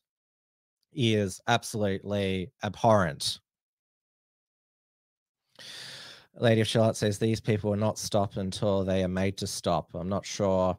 [0.93, 3.39] is absolutely abhorrent.
[6.39, 9.89] Lady of Charlotte says these people will not stop until they are made to stop.
[9.93, 10.78] I'm not sure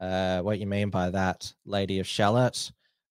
[0.00, 2.70] uh, what you mean by that, Lady of Charlotte.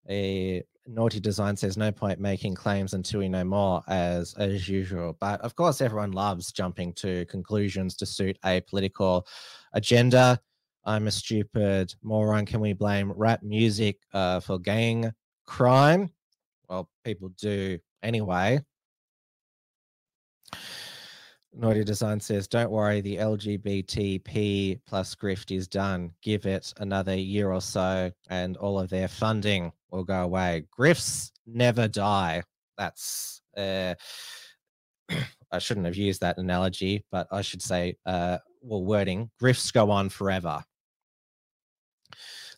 [0.10, 5.18] A naughty design says no point making claims until we know more, as as usual.
[5.20, 9.28] But of course, everyone loves jumping to conclusions to suit a political
[9.74, 10.40] agenda.
[10.86, 12.46] I'm a stupid moron.
[12.46, 15.12] Can we blame rap music uh, for gang
[15.46, 16.12] crime?
[16.70, 18.60] Well, people do anyway.
[21.58, 26.12] Naughty Design says, "Don't worry, the LGBTP plus grift is done.
[26.22, 30.65] Give it another year or so, and all of their funding will go away.
[30.78, 32.44] Grifts never die.
[32.78, 33.96] That's uh,
[35.52, 39.32] I shouldn't have used that analogy, but I should say, uh, well, wording.
[39.41, 40.62] Grifts go on forever."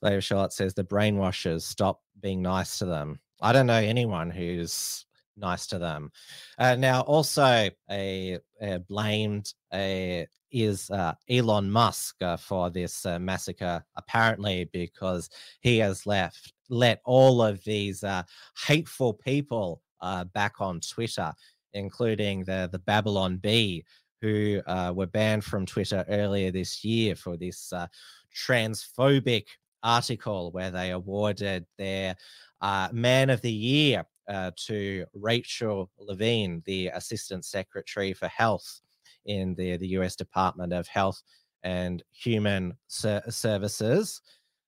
[0.02, 5.06] Lady Charlotte says, "The brainwashers stop being nice to them." I don't know anyone who's
[5.38, 6.12] nice to them.
[6.58, 13.20] Uh, now, also a, a blamed a, is uh, Elon Musk uh, for this uh,
[13.20, 15.30] massacre, apparently because
[15.62, 18.24] he has left let all of these uh,
[18.66, 21.32] hateful people uh, back on Twitter,
[21.74, 23.86] including the the Babylon Bee,
[24.22, 24.62] who
[24.94, 27.72] were banned from Twitter earlier this year for this
[28.36, 29.46] transphobic
[29.84, 32.16] article where they awarded their
[32.62, 38.82] uh, Man of the Year uh, to Rachel Levine, the Assistant Secretary for Health
[39.26, 41.22] in the, the US Department of Health
[41.64, 44.22] and Human Ser- Services.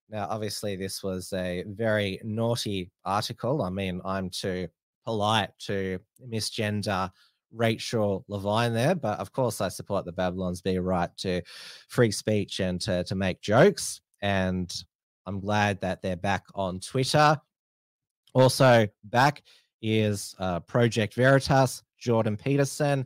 [0.09, 3.61] Now, obviously, this was a very naughty article.
[3.61, 4.67] I mean, I'm too
[5.05, 7.11] polite to misgender
[7.51, 11.41] Rachel Levine there, but of course, I support the Babylon Bee's right to
[11.87, 14.01] free speech and to, to make jokes.
[14.21, 14.71] And
[15.25, 17.39] I'm glad that they're back on Twitter
[18.33, 19.43] also back
[19.81, 23.05] is uh, Project Veritas, Jordan Peterson,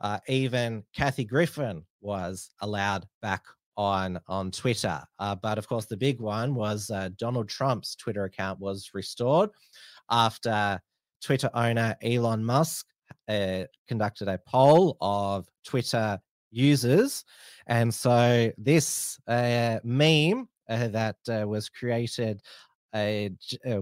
[0.00, 3.42] uh, even Kathy Griffin was allowed back
[3.76, 5.00] on on Twitter.
[5.18, 9.50] Uh, but of course, the big one was uh, Donald Trump's Twitter account was restored
[10.10, 10.80] after
[11.22, 12.86] Twitter owner Elon Musk
[13.28, 16.18] uh, conducted a poll of Twitter
[16.50, 17.24] users,
[17.66, 22.42] and so this uh, meme that was created
[22.92, 23.28] uh,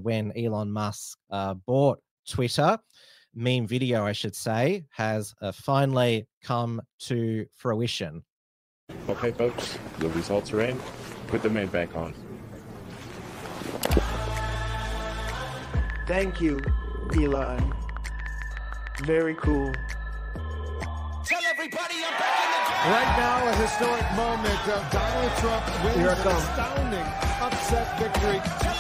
[0.01, 1.99] when Elon Musk uh, bought
[2.29, 2.79] Twitter,
[3.35, 8.25] meme video, I should say, has uh, finally come to fruition.
[9.09, 10.79] Okay, folks, the results are in.
[11.29, 12.15] Put the man back on.
[16.07, 16.61] Thank you,
[17.17, 17.75] Elon.
[19.05, 19.73] Very cool.
[22.87, 24.61] Right now, a historic moment.
[24.69, 27.07] Uh, Donald Trump wins an astounding
[27.41, 28.76] upset victory.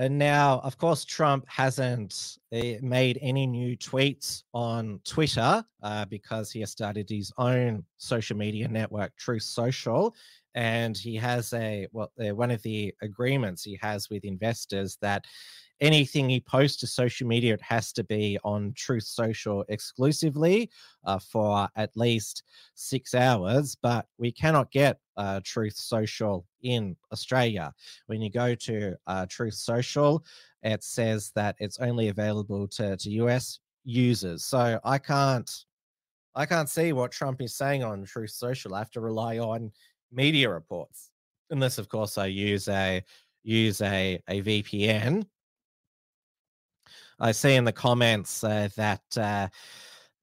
[0.00, 6.50] And now, of course, Trump hasn't uh, made any new tweets on Twitter uh, because
[6.50, 10.14] he has started his own social media network, Truth Social.
[10.54, 15.26] And he has a, well, uh, one of the agreements he has with investors that
[15.80, 20.70] anything he posts to social media, it has to be on Truth Social exclusively
[21.04, 22.42] uh, for at least
[22.74, 23.76] six hours.
[23.80, 27.72] But we cannot get uh, Truth Social in Australia.
[28.06, 30.24] When you go to uh, Truth Social,
[30.62, 34.44] it says that it's only available to, to US users.
[34.44, 35.50] So I can't
[36.36, 38.74] I can't see what Trump is saying on Truth Social.
[38.74, 39.72] I have to rely on
[40.12, 41.10] media reports.
[41.50, 43.02] Unless of course I use a
[43.42, 45.26] use a, a VPN.
[47.20, 49.48] I see in the comments uh, that uh,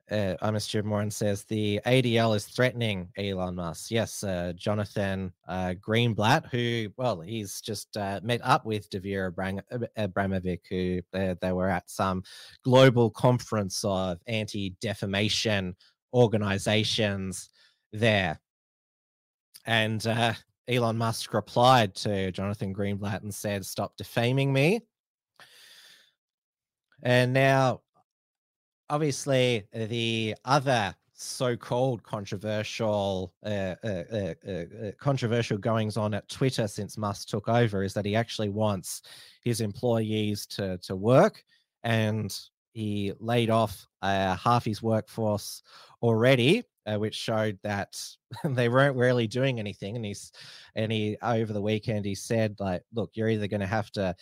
[0.10, 3.92] uh, I'm Stuart Moran says the ADL is threatening Elon Musk.
[3.92, 9.62] Yes, uh, Jonathan uh, Greenblatt, who, well, he's just uh, met up with Dvir Abram-
[9.96, 12.24] Abramovich, who they were at some
[12.64, 15.76] global conference of anti defamation
[16.14, 17.50] organizations
[17.94, 18.40] there.
[19.66, 20.04] And
[20.68, 24.82] Elon Musk replied to Jonathan Greenblatt and said, Stop defaming me.
[27.04, 27.82] And now,
[28.90, 36.68] obviously, the other so-called controversial uh, uh, uh, uh, uh, controversial goings on at Twitter
[36.68, 39.02] since Musk took over is that he actually wants
[39.44, 41.44] his employees to to work,
[41.84, 42.40] and
[42.74, 45.64] he laid off uh, half his workforce
[46.04, 48.00] already, which showed that
[48.44, 49.96] they weren't really doing anything.
[49.96, 50.32] And he's
[50.76, 54.16] and he over the weekend he said like, look, you're either going to have to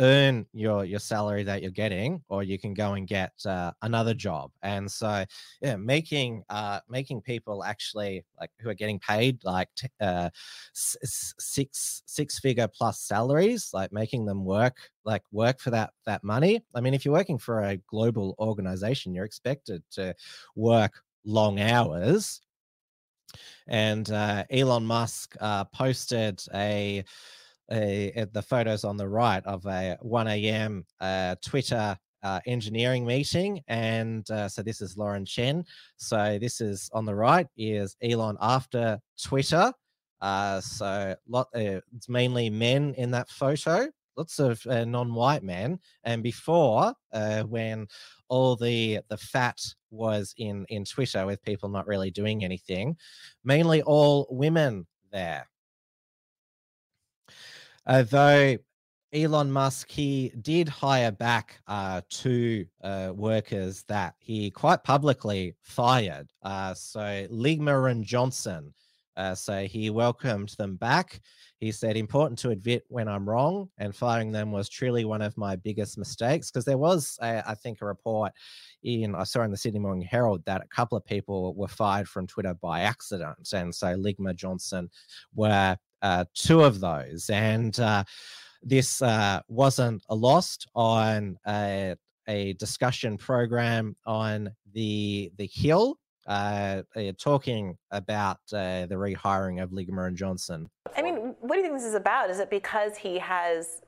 [0.00, 4.14] earn your your salary that you're getting or you can go and get uh, another
[4.14, 4.50] job.
[4.62, 5.24] And so
[5.62, 10.30] yeah making uh making people actually like who are getting paid like t- uh
[10.74, 16.62] six six figure plus salaries like making them work like work for that that money.
[16.74, 20.14] I mean if you're working for a global organization you're expected to
[20.56, 22.40] work long hours.
[23.66, 27.04] And uh, elon musk uh, posted a
[27.70, 30.84] at the photos on the right of a 1 a.m.
[31.00, 33.62] Uh, Twitter uh, engineering meeting.
[33.68, 35.64] And uh, so this is Lauren Chen.
[35.96, 39.72] So this is on the right is Elon after Twitter.
[40.20, 43.88] Uh, so lot, uh, it's mainly men in that photo.
[44.16, 47.86] Lots of uh, non-white men, and before uh, when
[48.28, 49.58] all the the fat
[49.90, 52.96] was in in Twitter with people not really doing anything,
[53.44, 55.48] mainly all women there.
[57.86, 58.56] Uh, though
[59.12, 66.30] Elon Musk, he did hire back uh, two uh, workers that he quite publicly fired.
[66.42, 67.00] Uh, so
[67.30, 68.72] Ligma and Johnson.
[69.16, 71.20] Uh, so he welcomed them back.
[71.58, 75.36] He said, important to admit when I'm wrong, and firing them was truly one of
[75.36, 76.50] my biggest mistakes.
[76.50, 78.32] Because there was, a, I think, a report
[78.82, 82.08] in, I saw in the Sydney Morning Herald that a couple of people were fired
[82.08, 83.52] from Twitter by accident.
[83.52, 84.88] And so Ligma Johnson
[85.34, 87.30] were uh, two of those.
[87.30, 88.04] And uh,
[88.62, 91.96] this uh, wasn't a lost on a,
[92.28, 95.96] a discussion program on the the Hill,
[96.26, 100.68] uh, uh, talking about uh, the rehiring of Ligma and Johnson.
[100.96, 102.30] I mean, what do you think this is about?
[102.30, 103.80] Is it because he has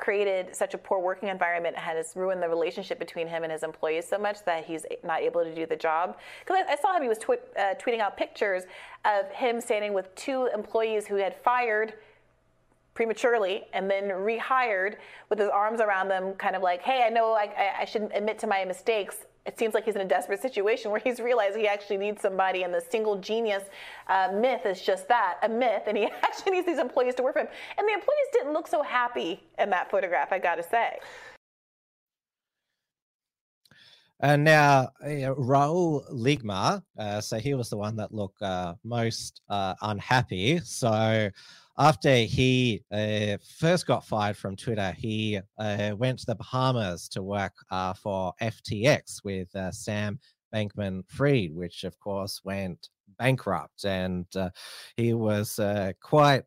[0.00, 3.62] created such a poor working environment and has ruined the relationship between him and his
[3.62, 6.16] employees so much that he's not able to do the job?
[6.40, 8.64] Because I, I, saw him, he was twi- uh, tweeting out pictures
[9.04, 11.94] of him standing with two employees who had fired
[13.00, 14.96] prematurely and then rehired
[15.30, 18.38] with his arms around them, kind of like, hey, I know I, I, shouldn't admit
[18.40, 19.24] to my mistakes.
[19.46, 22.62] It seems like he's in a desperate situation where he's realized he actually needs somebody,
[22.62, 23.62] and the single genius
[24.08, 27.32] uh, myth is just that a myth, and he actually needs these employees to work
[27.32, 27.48] for him.
[27.78, 30.98] And the employees didn't look so happy in that photograph, I gotta say.
[34.22, 39.40] And now uh, Rahul Ligma, uh, so he was the one that looked uh, most
[39.48, 40.58] uh, unhappy.
[40.58, 41.30] So
[41.80, 47.22] after he uh, first got fired from Twitter, he uh, went to the Bahamas to
[47.22, 47.54] work
[47.96, 50.20] for FTX with Sam
[50.54, 53.84] Bankman Fried, which of course went bankrupt.
[53.84, 54.26] And
[54.96, 55.58] he was
[56.02, 56.42] quite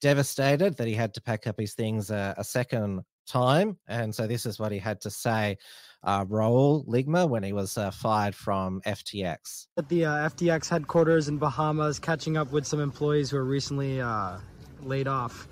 [0.00, 3.78] devastated that he had to pack up his things a second time.
[3.88, 5.58] And so this is what he had to say,
[6.02, 9.66] uh, Rahul Ligma, when he was uh, fired from FTX.
[9.76, 14.00] At the uh, FTX headquarters in Bahamas, catching up with some employees who were recently
[14.00, 14.38] uh,
[14.82, 15.48] laid off.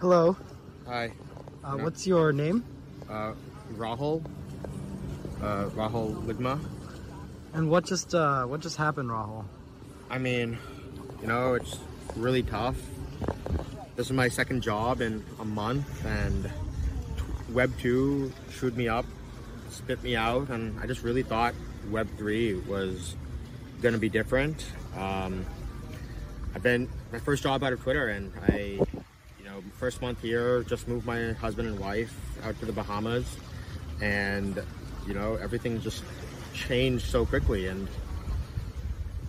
[0.00, 0.36] Hello.
[0.86, 1.12] Hi.
[1.62, 2.64] Uh, what's your name?
[3.08, 3.32] Uh,
[3.74, 4.24] Rahul.
[5.40, 6.58] Uh, Rahul Ligma.
[7.52, 9.44] And what just uh, what just happened, Rahul?
[10.08, 10.58] I mean,
[11.20, 11.78] you know, it's
[12.16, 12.76] really tough.
[13.96, 16.50] This is my second job in a month, and
[17.50, 19.04] Web 2 chewed me up,
[19.70, 21.54] spit me out, and I just really thought
[21.90, 23.14] Web 3 was
[23.82, 24.64] going to be different.
[24.96, 25.44] Um,
[26.54, 28.78] I've been my first job out of Twitter, and I,
[29.38, 33.36] you know, first month here, just moved my husband and wife out to the Bahamas,
[34.00, 34.60] and
[35.06, 36.02] you know, everything just
[36.52, 37.68] changed so quickly.
[37.68, 37.88] And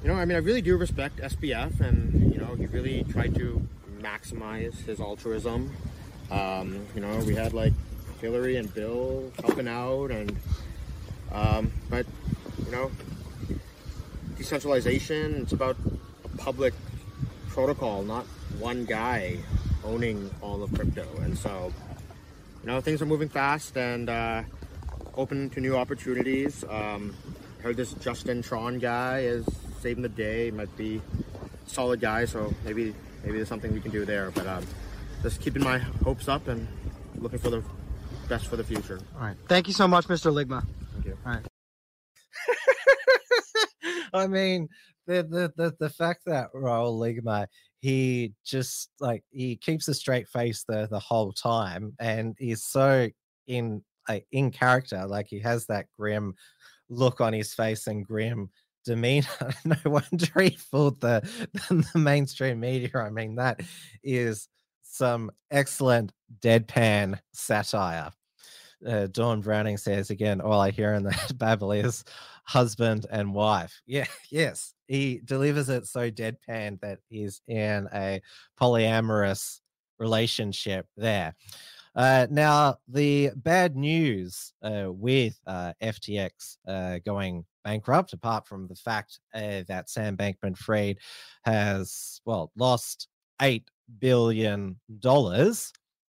[0.02, 3.36] you know, I mean, I really do respect SBF, and you know, he really tried
[3.36, 3.66] to
[4.02, 5.72] maximize his altruism.
[6.32, 7.74] Um, you know, we had like
[8.20, 10.36] Hillary and Bill helping out, and
[11.32, 12.08] um, but
[12.66, 12.92] you know,
[14.38, 15.44] decentralization.
[15.44, 15.78] It's about
[16.38, 16.74] public
[17.52, 18.26] protocol, not
[18.60, 19.38] one guy
[19.84, 21.06] owning all of crypto.
[21.22, 21.72] And so,
[22.62, 24.44] you know, things are moving fast and uh,
[25.16, 26.64] open to new opportunities.
[26.70, 27.16] Um,
[27.62, 29.46] heard this Justin Tron guy is
[29.82, 30.52] saving the day.
[30.52, 31.02] Might be
[31.68, 32.94] solid guy, so maybe
[33.24, 34.32] maybe there's something we can do there.
[34.32, 34.66] But um,
[35.22, 36.68] just keeping my hopes up and
[37.18, 37.64] looking for the
[38.30, 39.00] best for the future.
[39.16, 39.38] All right.
[39.48, 40.32] Thank you so much, Mr.
[40.32, 40.66] Ligma.
[40.94, 41.18] Thank you.
[41.26, 41.46] All right.
[44.14, 44.70] I mean,
[45.08, 47.48] the the the, the fact that Rahul Ligma
[47.80, 53.10] he just like he keeps a straight face the the whole time, and he's so
[53.48, 56.36] in like in character, like he has that grim
[56.90, 58.50] look on his face and grim
[58.86, 59.28] demeanor.
[59.66, 61.22] no wonder he fooled the
[61.70, 62.92] the mainstream media.
[62.96, 63.62] I mean, that
[64.04, 64.48] is
[64.84, 68.12] some excellent deadpan satire.
[68.86, 72.04] Uh, Dawn Browning says again, all I hear in that babble is
[72.46, 73.82] husband and wife.
[73.86, 78.22] Yeah, yes, he delivers it so deadpan that he's in a
[78.60, 79.62] polyamorous
[80.00, 81.34] relationship there.
[81.96, 88.76] Uh, now, the bad news uh, with uh, FTX uh, going bankrupt, apart from the
[88.76, 90.98] fact uh, that Sam Bankman Fried
[91.44, 93.08] has, well, lost
[93.42, 93.64] $8
[94.00, 94.78] billion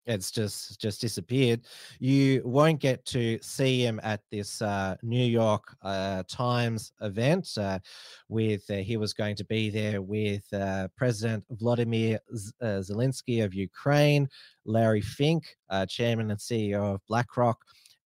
[0.10, 1.62] it's just just disappeared.
[2.00, 7.80] You won't get to see him at this uh, new york uh, times event uh,
[8.28, 12.20] with uh, he was going to be there with uh, president vladimir
[12.62, 14.28] uh, zelensky of ukraine
[14.66, 15.56] larry fink
[15.88, 17.60] chairman and ceo of blackrock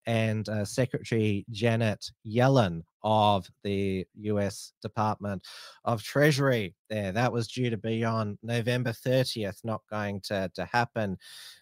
[0.07, 5.43] and uh, Secretary Janet Yellen of the US Department
[5.85, 6.75] of Treasury.
[6.89, 11.19] There, that was due to be on November 30th, not going to, to happen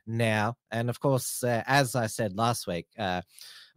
[0.07, 0.57] now.
[0.71, 3.23] And of course, uh, as I said last week, uh,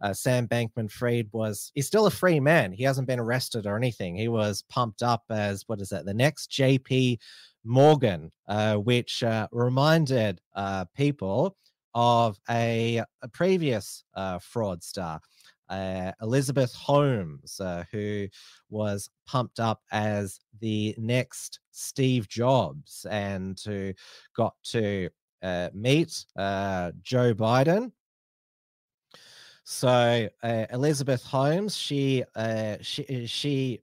[0.00, 2.72] uh, Sam Bankman Fried was, he's still a free man.
[2.72, 4.16] He hasn't been arrested or anything.
[4.16, 7.18] He was pumped up as, what is that, the next JP
[7.64, 10.40] Morgan, uh, which uh, reminded
[10.94, 11.56] people
[11.94, 15.20] of a, a previous uh, fraudster,
[15.68, 18.28] uh, Elizabeth Holmes, uh, who
[18.68, 23.92] was pumped up as the next Steve Jobs and who
[24.36, 25.08] got to
[25.42, 27.92] uh, meet uh, Joe Biden.
[29.64, 32.24] So uh, Elizabeth Holmes, she
[32.82, 33.80] she she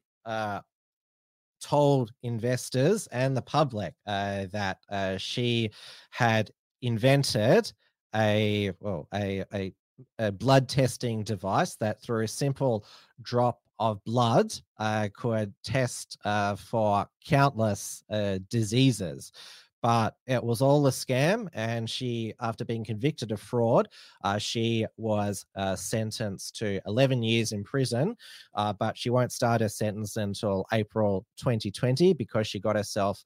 [1.60, 4.78] told investors and the public that
[5.18, 5.72] she
[6.12, 6.52] had
[6.82, 7.72] invented
[8.16, 9.74] a well a, a
[10.20, 12.86] a blood testing device that through a simple
[13.22, 19.32] drop of blood uh, could test uh, for countless uh, diseases.
[19.82, 23.88] But it was all a scam and she after being convicted of fraud
[24.24, 28.16] uh, she was uh, sentenced to 11 years in prison
[28.54, 33.24] uh, but she won't start her sentence until april 2020 because she got herself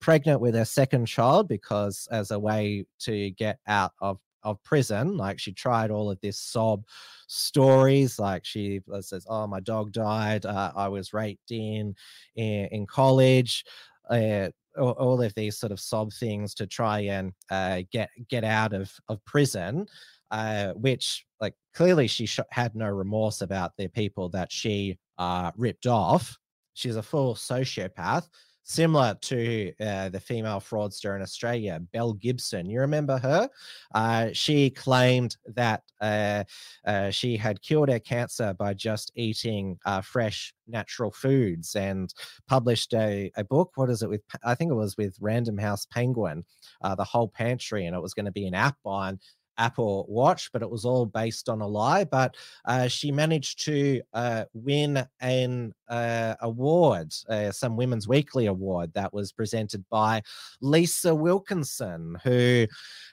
[0.00, 5.16] pregnant with her second child because as a way to get out of of prison.
[5.16, 6.84] Like she tried all of this sob
[7.26, 8.18] stories.
[8.18, 10.46] Like she uh, says, "Oh, my dog died.
[10.46, 11.94] Uh, I was raped in
[12.36, 13.64] in, in college."
[14.08, 18.72] Uh, all, of these sort of sob things to try and uh, get get out
[18.72, 19.86] of of prison,
[20.30, 25.50] uh, which like clearly she sh- had no remorse about the people that she uh,
[25.56, 26.38] ripped off.
[26.74, 28.28] She's a full sociopath
[28.68, 32.68] similar to uh, the female fraudster in Australia, Belle Gibson.
[32.68, 33.48] You remember her?
[33.94, 36.44] Uh, she claimed that uh,
[36.84, 42.12] uh she had cured her cancer by just eating uh, fresh natural foods and
[42.46, 43.72] published a, a book.
[43.76, 44.20] What is it with?
[44.44, 46.44] I think it was with Random House Penguin,
[46.82, 49.18] uh, The Whole Pantry, and it was going to be an app on
[49.58, 52.04] Apple Watch, but it was all based on a lie.
[52.04, 58.92] But uh, she managed to uh, win an uh, award, uh, some Women's Weekly award
[58.94, 60.22] that was presented by
[60.60, 62.66] Lisa Wilkinson, who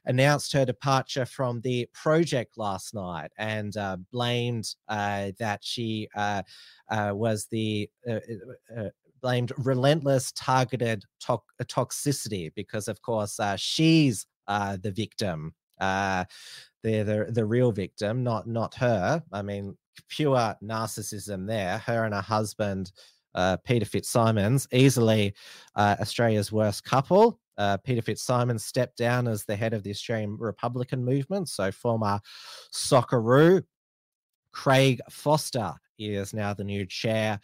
[0.06, 6.08] announced her departure from the project last night and uh, blamed uh, that she
[7.12, 7.90] was the
[9.26, 15.52] blamed relentless targeted to- toxicity because, of course, uh, she's uh, the victim.
[15.80, 16.26] Uh,
[16.84, 19.24] they're the the real victim, not not her.
[19.32, 21.78] I mean, pure narcissism there.
[21.80, 22.92] Her and her husband,
[23.34, 25.34] uh, Peter Fitzsimons, easily
[25.76, 27.40] uh, Australia's worst couple.
[27.58, 31.50] Uh, Peter Fitzsimons stepped down as the head of the Australian Republican movement.
[31.50, 32.20] So former
[32.74, 33.64] Socceroo
[34.52, 37.40] Craig Foster is now the new chair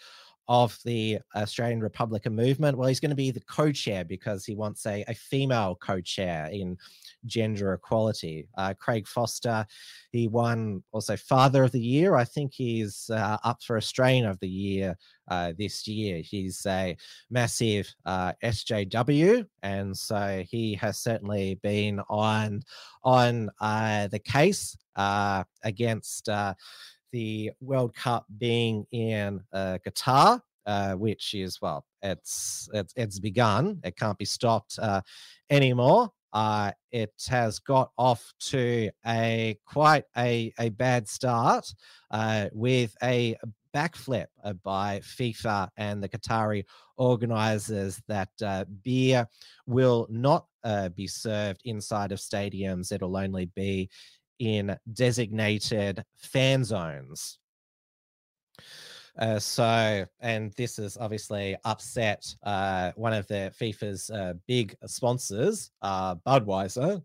[0.52, 2.78] of the Australian Republican movement.
[2.78, 6.02] Well, he's going to be the co chair because he wants a, a female co
[6.02, 6.78] chair in
[7.26, 8.50] gender equality.
[8.58, 9.66] Uh, Craig Foster,
[10.12, 12.18] he won also Father of the Year.
[12.18, 14.98] I think he's uh, up for Australian of the Year
[15.30, 16.22] uh, this year.
[16.22, 16.98] He's a
[17.30, 22.62] massive uh, SJW, and so he has certainly been on
[23.06, 26.28] on uh, the case uh, against
[27.12, 33.80] the World Cup being in uh, Qatar, uh, which is well, it's it's it's begun.
[33.84, 35.02] It can't be stopped uh,
[35.50, 36.12] anymore.
[36.34, 41.74] Uh, it has got off to a quite a a bad start
[42.12, 43.36] uh, with a
[43.74, 46.66] backflip uh, by FIFA and the Qatari
[46.98, 49.28] organizers that uh, beer
[49.66, 52.92] will not uh, be served inside of stadiums.
[52.92, 53.90] It'll only be
[54.42, 57.38] in designated fan zones.
[59.20, 65.70] Uh, so, and this is obviously upset uh, one of the FIFA's uh, big sponsors,
[65.84, 67.04] uh, Budweiser,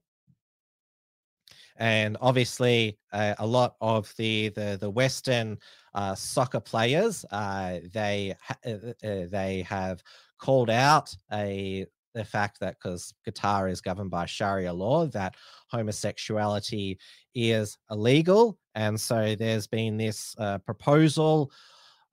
[1.77, 5.59] and obviously uh, a lot of the the, the Western
[5.95, 7.25] uh, soccer players
[7.93, 10.03] they ha- they have
[10.39, 11.87] called out a
[12.17, 15.35] the fact that because Qatar is governed by Sharia law, that
[15.71, 16.99] homosexuality
[17.35, 18.59] is illegal.
[18.75, 21.53] And so there's been this uh, proposal.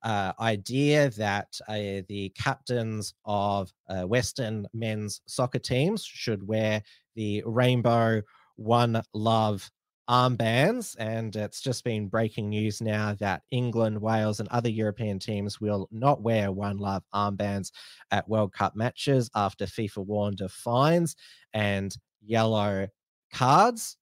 [0.02, 6.82] Uh, idea that uh, the captains of uh, Western men's soccer teams should wear
[7.16, 8.20] the rainbow
[8.56, 9.70] one love
[10.08, 10.96] armbands.
[10.98, 15.88] And it's just been breaking news now that England, Wales, and other European teams will
[15.90, 17.70] not wear One Love armbands
[18.10, 21.16] at World Cup matches after FIFA warned of fines
[21.52, 22.88] and yellow
[23.32, 23.96] cards.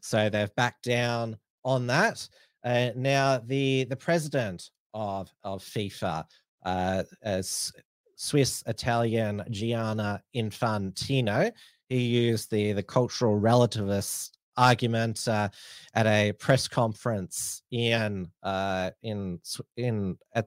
[0.00, 2.28] So they've backed down on that.
[2.64, 6.24] Uh, now, the, the president of, of FIFA,
[6.64, 7.02] uh,
[8.16, 11.50] Swiss Italian Gianni Infantino,
[11.88, 15.48] he used the, the cultural relativist argument uh,
[15.94, 19.40] at a press conference in uh, in
[19.76, 20.46] in at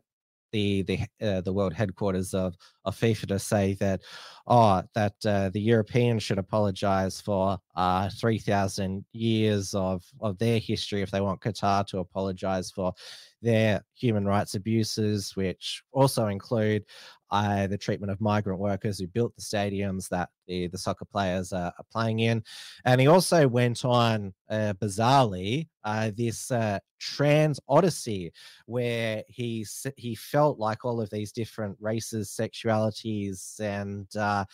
[0.54, 4.02] the the uh, the world headquarters of of FIFA to say that
[4.48, 10.60] oh that uh, the Europeans should apologize for uh, three thousand years of of their
[10.60, 12.94] history if they want Qatar to apologize for
[13.42, 16.86] their human rights abuses, which also include
[17.34, 21.52] uh, the treatment of migrant workers who built the stadiums that the, the soccer players
[21.52, 22.44] are, are playing in.
[22.86, 28.32] And he also went on, uh, bizarrely, uh, this uh, trans odyssey
[28.68, 29.66] where he
[29.98, 34.46] he felt like all of these different races, sexualities, and uh,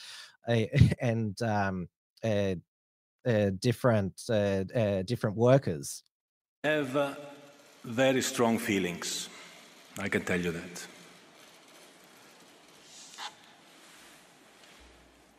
[1.01, 1.89] and um,
[2.23, 2.55] uh,
[3.59, 4.21] different
[5.05, 6.03] different workers.
[6.63, 7.17] Have
[7.83, 9.27] very strong feelings.
[9.97, 10.87] I can tell you that.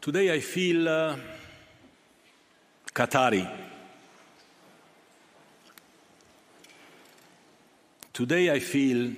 [0.01, 1.14] Today I feel uh,
[2.86, 3.46] Qatari.
[8.11, 9.12] Today I feel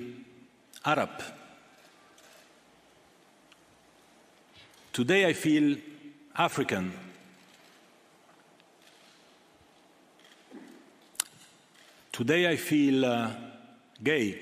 [0.84, 1.22] Arab.
[4.92, 5.76] Today I feel
[6.34, 6.92] African.
[12.10, 13.30] Today I feel uh,
[14.02, 14.36] gay.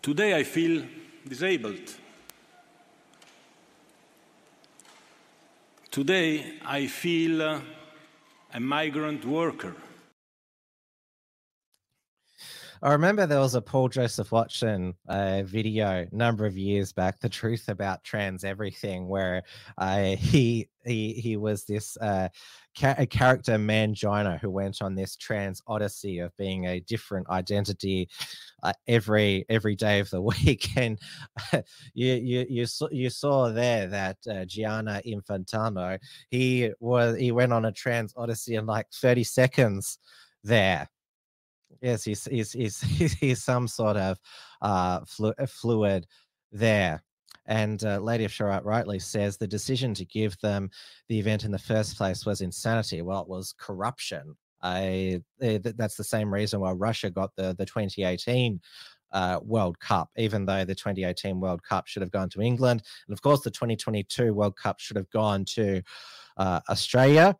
[0.00, 0.84] Today I feel
[1.28, 1.94] disabled.
[5.90, 9.74] Today I feel a migrant worker.
[12.82, 17.28] I remember there was a Paul Joseph Watson uh, video number of years back, "The
[17.28, 19.42] Truth About Trans Everything," where
[19.78, 22.28] uh, he he he was this uh,
[22.78, 28.08] ca- character Mangina who went on this trans odyssey of being a different identity
[28.62, 30.98] uh, every every day of the week, and
[31.94, 35.98] you you you saw, you saw there that uh, Gianni Infantino
[36.30, 39.98] he was he went on a trans odyssey in like thirty seconds
[40.44, 40.88] there
[41.86, 44.18] yes he's he's he's, he's some sort of
[44.62, 46.06] uh flu- fluid
[46.52, 47.02] there
[47.46, 50.68] and uh, Lady of Charlotte rightly says the decision to give them
[51.08, 53.02] the event in the first place was insanity.
[53.02, 54.36] Well, it was corruption.
[54.62, 58.60] I eh, that's the same reason why Russia got the the 2018
[59.12, 63.12] uh, World Cup, even though the 2018 World Cup should have gone to England, and
[63.12, 65.82] of course the 2022 World Cup should have gone to
[66.36, 67.36] uh, Australia.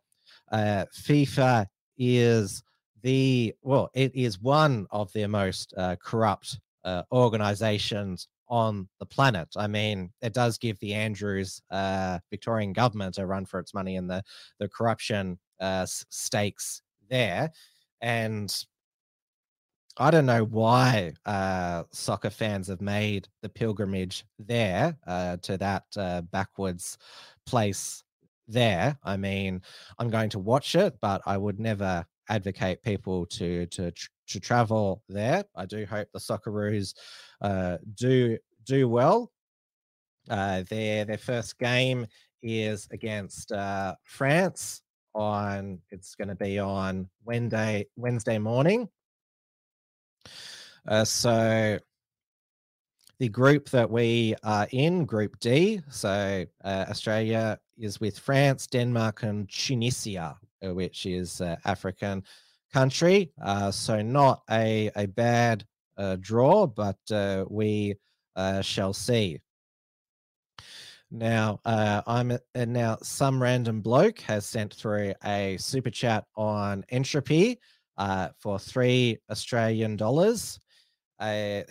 [0.51, 1.65] Uh, FIFA
[1.97, 2.63] is
[3.07, 9.47] the well, it is one of the most uh, corrupt uh, organizations on the planet.
[9.55, 13.95] I mean, it does give the Andrews uh, Victorian government a run for its money
[13.95, 14.21] in the
[14.59, 17.49] the corruption uh, stakes there,
[18.01, 18.53] and
[19.95, 25.85] I don't know why uh, soccer fans have made the pilgrimage there uh, to that
[25.95, 26.97] uh, backwards
[27.45, 28.03] place
[28.49, 28.97] there.
[29.05, 29.61] I mean,
[29.97, 33.91] I'm going to watch it, but I would never advocate people to to
[34.27, 35.43] to travel there.
[35.55, 36.93] I do hope the Socceroos
[37.41, 39.31] uh, do do well.
[40.29, 42.05] Uh, their their first game
[42.41, 44.81] is against uh, France
[45.15, 45.79] on.
[45.89, 48.89] It's going to be on Wednesday Wednesday morning.
[50.87, 51.77] Uh, so
[53.19, 59.23] the group that we are in, Group D, so uh, Australia is with France, Denmark,
[59.23, 62.23] and Tunisia, which is uh, African
[62.73, 63.31] country.
[63.41, 65.65] Uh, so not a a bad
[65.97, 67.95] uh, draw, but uh, we
[68.35, 69.39] uh, shall see.
[71.09, 76.83] Now, uh, I'm uh, now some random bloke has sent through a super chat on
[76.89, 77.59] Entropy
[77.97, 80.59] uh, for three Australian dollars.
[81.19, 81.61] Uh,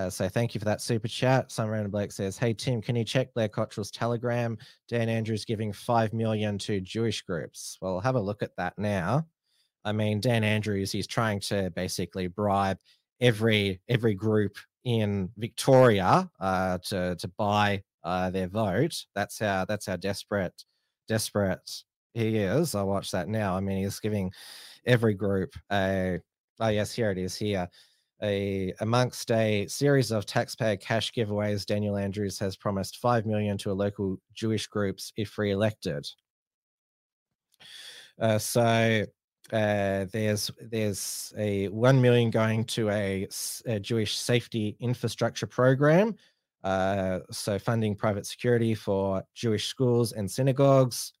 [0.00, 1.52] uh, so thank you for that super chat.
[1.52, 4.56] Some random bloke says, "Hey Tim, can you check Blair Cottrell's Telegram?
[4.88, 7.76] Dan Andrews giving five million to Jewish groups.
[7.80, 9.26] Well, have a look at that now.
[9.84, 12.78] I mean, Dan Andrews, he's trying to basically bribe
[13.20, 19.04] every every group in Victoria uh, to to buy uh, their vote.
[19.14, 20.64] That's how that's how desperate
[21.08, 21.82] desperate
[22.14, 22.74] he is.
[22.74, 23.56] I watch that now.
[23.56, 24.32] I mean, he's giving
[24.86, 26.20] every group a
[26.58, 27.68] oh yes, here it is here.
[28.22, 33.70] A amongst a series of taxpayer cash giveaways, Daniel Andrews has promised five million to
[33.70, 36.06] a local Jewish groups if re-elected.
[38.20, 39.06] Uh, so
[39.52, 43.26] uh, there's there's a one million going to a,
[43.64, 46.14] a Jewish safety infrastructure program,
[46.62, 51.14] uh, so funding private security for Jewish schools and synagogues.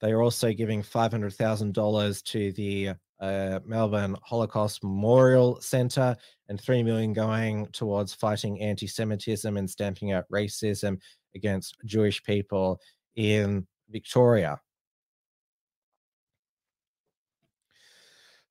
[0.00, 2.90] They are also giving five hundred thousand dollars to the
[3.20, 6.16] uh, Melbourne Holocaust Memorial Centre
[6.48, 10.98] and three million going towards fighting anti-Semitism and stamping out racism
[11.34, 12.80] against Jewish people
[13.16, 14.60] in Victoria.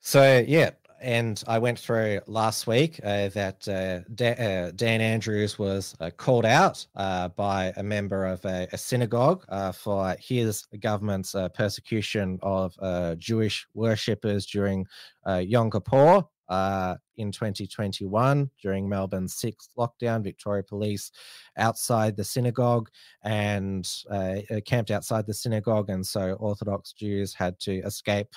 [0.02, 0.72] So yeah,
[1.02, 6.10] and I went through last week uh, that uh, Dan, uh, Dan, Andrews was uh,
[6.16, 9.46] called out uh, by a member of a, a synagogue
[9.76, 12.76] for his government's persecution of
[13.20, 14.86] Jewish worshippers during
[15.26, 20.24] Yom Kippur uh, in 2021 during Melbourne's sixth lockdown.
[20.24, 21.12] Victoria Police
[21.58, 22.90] outside the synagogue
[23.24, 28.28] and uh, camped outside the synagogue, and so Orthodox Jews had to escape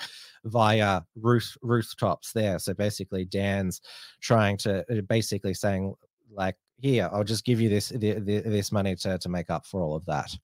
[0.45, 2.59] via roof rooftops there.
[2.59, 3.81] So basically, Dan's
[4.21, 5.93] trying to uh, basically saying
[6.31, 9.95] like, "Here, I'll just give you this this money to to make up for all
[9.95, 10.35] of that."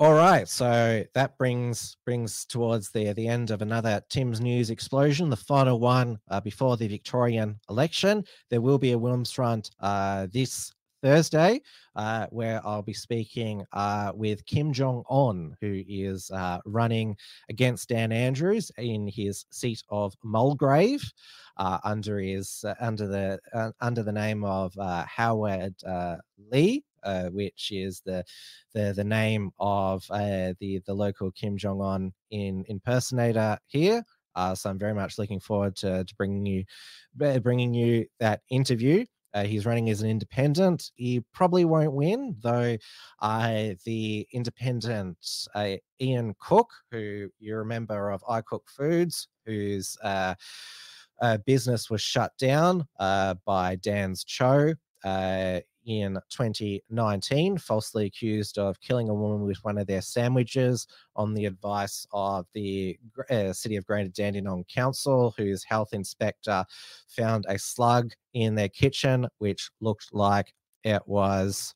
[0.00, 5.28] All right, so that brings brings towards the the end of another Tim's News explosion,
[5.28, 8.24] the final one uh, before the Victorian election.
[8.48, 10.72] There will be a Wilmsfront uh, this
[11.02, 11.62] Thursday,
[11.96, 17.16] uh, where I'll be speaking uh, with Kim Jong Un, who is uh, running
[17.50, 21.02] against Dan Andrews in his seat of Mulgrave,
[21.56, 24.72] uh, under his uh, under the uh, under the name of
[25.08, 25.74] Howard
[26.52, 28.24] Lee uh, which is the
[28.74, 34.04] the the name of uh, the the local Kim Jong Un in impersonator here.
[34.34, 36.64] Uh, so I'm very much looking forward to, to bringing you
[37.40, 39.04] bringing you that interview.
[39.34, 40.90] Uh, he's running as an independent.
[40.94, 42.76] He probably won't win, though.
[43.20, 45.18] Uh, the independent
[45.54, 50.34] uh, Ian Cook, who you remember of I Cook Foods, whose uh,
[51.20, 54.74] uh, business was shut down uh, by Dan's Cho
[55.88, 60.86] in 2019, falsely accused of killing a woman with one of their sandwiches
[61.16, 62.98] on the advice of the
[63.30, 66.62] uh, City of Greater Dandenong Council, whose health inspector
[67.08, 70.52] found a slug in their kitchen, which looked like
[70.84, 71.74] it was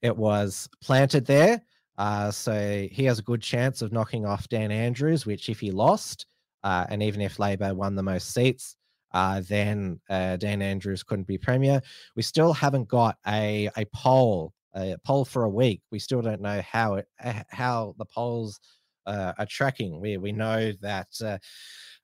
[0.00, 1.60] it was planted there.
[1.98, 5.72] Uh, so he has a good chance of knocking off Dan Andrews, which if he
[5.72, 6.26] lost,
[6.62, 8.75] uh, and even if Labor won the most seats,
[9.16, 11.80] uh, then uh, Dan Andrews couldn't be premier.
[12.16, 15.80] We still haven't got a a poll a poll for a week.
[15.90, 17.08] We still don't know how it
[17.48, 18.60] how the polls
[19.06, 20.00] uh, are tracking.
[20.00, 21.38] We we know that uh,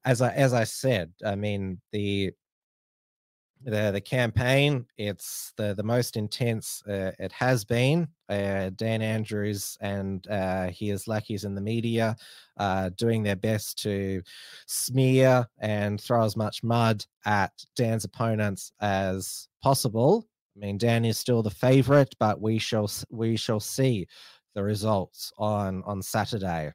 [0.06, 2.32] as I as I said, I mean the
[3.64, 9.76] the the campaign it's the the most intense uh, it has been uh, dan andrews
[9.80, 12.16] and uh, his lackeys in the media
[12.58, 14.22] uh, doing their best to
[14.66, 20.26] smear and throw as much mud at dan's opponents as possible.
[20.56, 24.06] I mean dan is still the favorite but we shall we shall see
[24.54, 26.72] the results on on saturday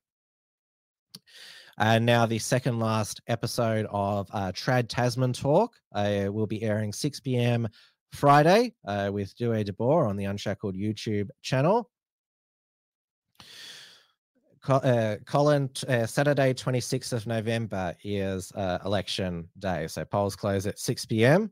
[1.77, 6.91] and now the second last episode of uh, Trad Tasman Talk uh, will be airing
[6.91, 7.67] 6 p.m.
[8.11, 11.89] Friday uh, with Dieuwe de Boer on the Unshackled YouTube channel.
[14.67, 19.87] Uh, Colin, uh, Saturday, 26th of November is uh, election day.
[19.87, 21.51] So polls close at 6 p.m.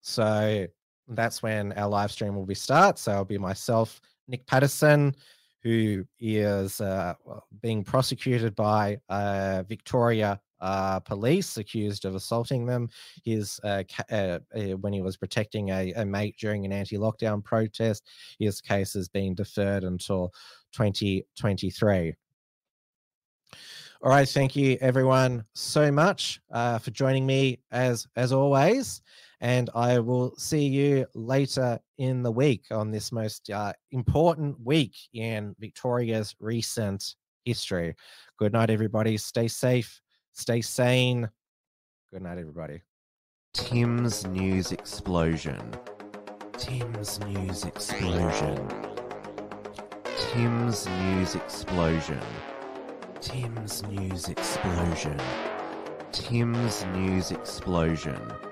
[0.00, 0.66] So
[1.08, 2.98] that's when our live stream will be start.
[2.98, 5.14] So it'll be myself, Nick Patterson,
[5.62, 7.14] who is uh,
[7.60, 12.88] being prosecuted by uh, Victoria uh, police, accused of assaulting them.
[13.24, 14.38] His uh, ca- uh,
[14.80, 18.06] when he was protecting a, a mate during an anti-lockdown protest,
[18.38, 20.32] his case is being deferred until
[20.72, 22.14] 2023.
[24.04, 29.00] All right, thank you everyone so much uh, for joining me as as always
[29.42, 34.94] and I will see you later in the week on this most uh, important week
[35.12, 37.96] in Victoria's recent history.
[38.38, 39.16] Good night, everybody.
[39.16, 40.00] Stay safe,
[40.32, 41.28] stay sane.
[42.12, 42.82] Good night, everybody.
[43.52, 45.60] Tim's News Explosion.
[46.56, 48.68] Tim's News Explosion.
[50.16, 52.20] Tim's News Explosion.
[53.20, 55.20] Tim's News Explosion.
[56.12, 58.51] Tim's News Explosion.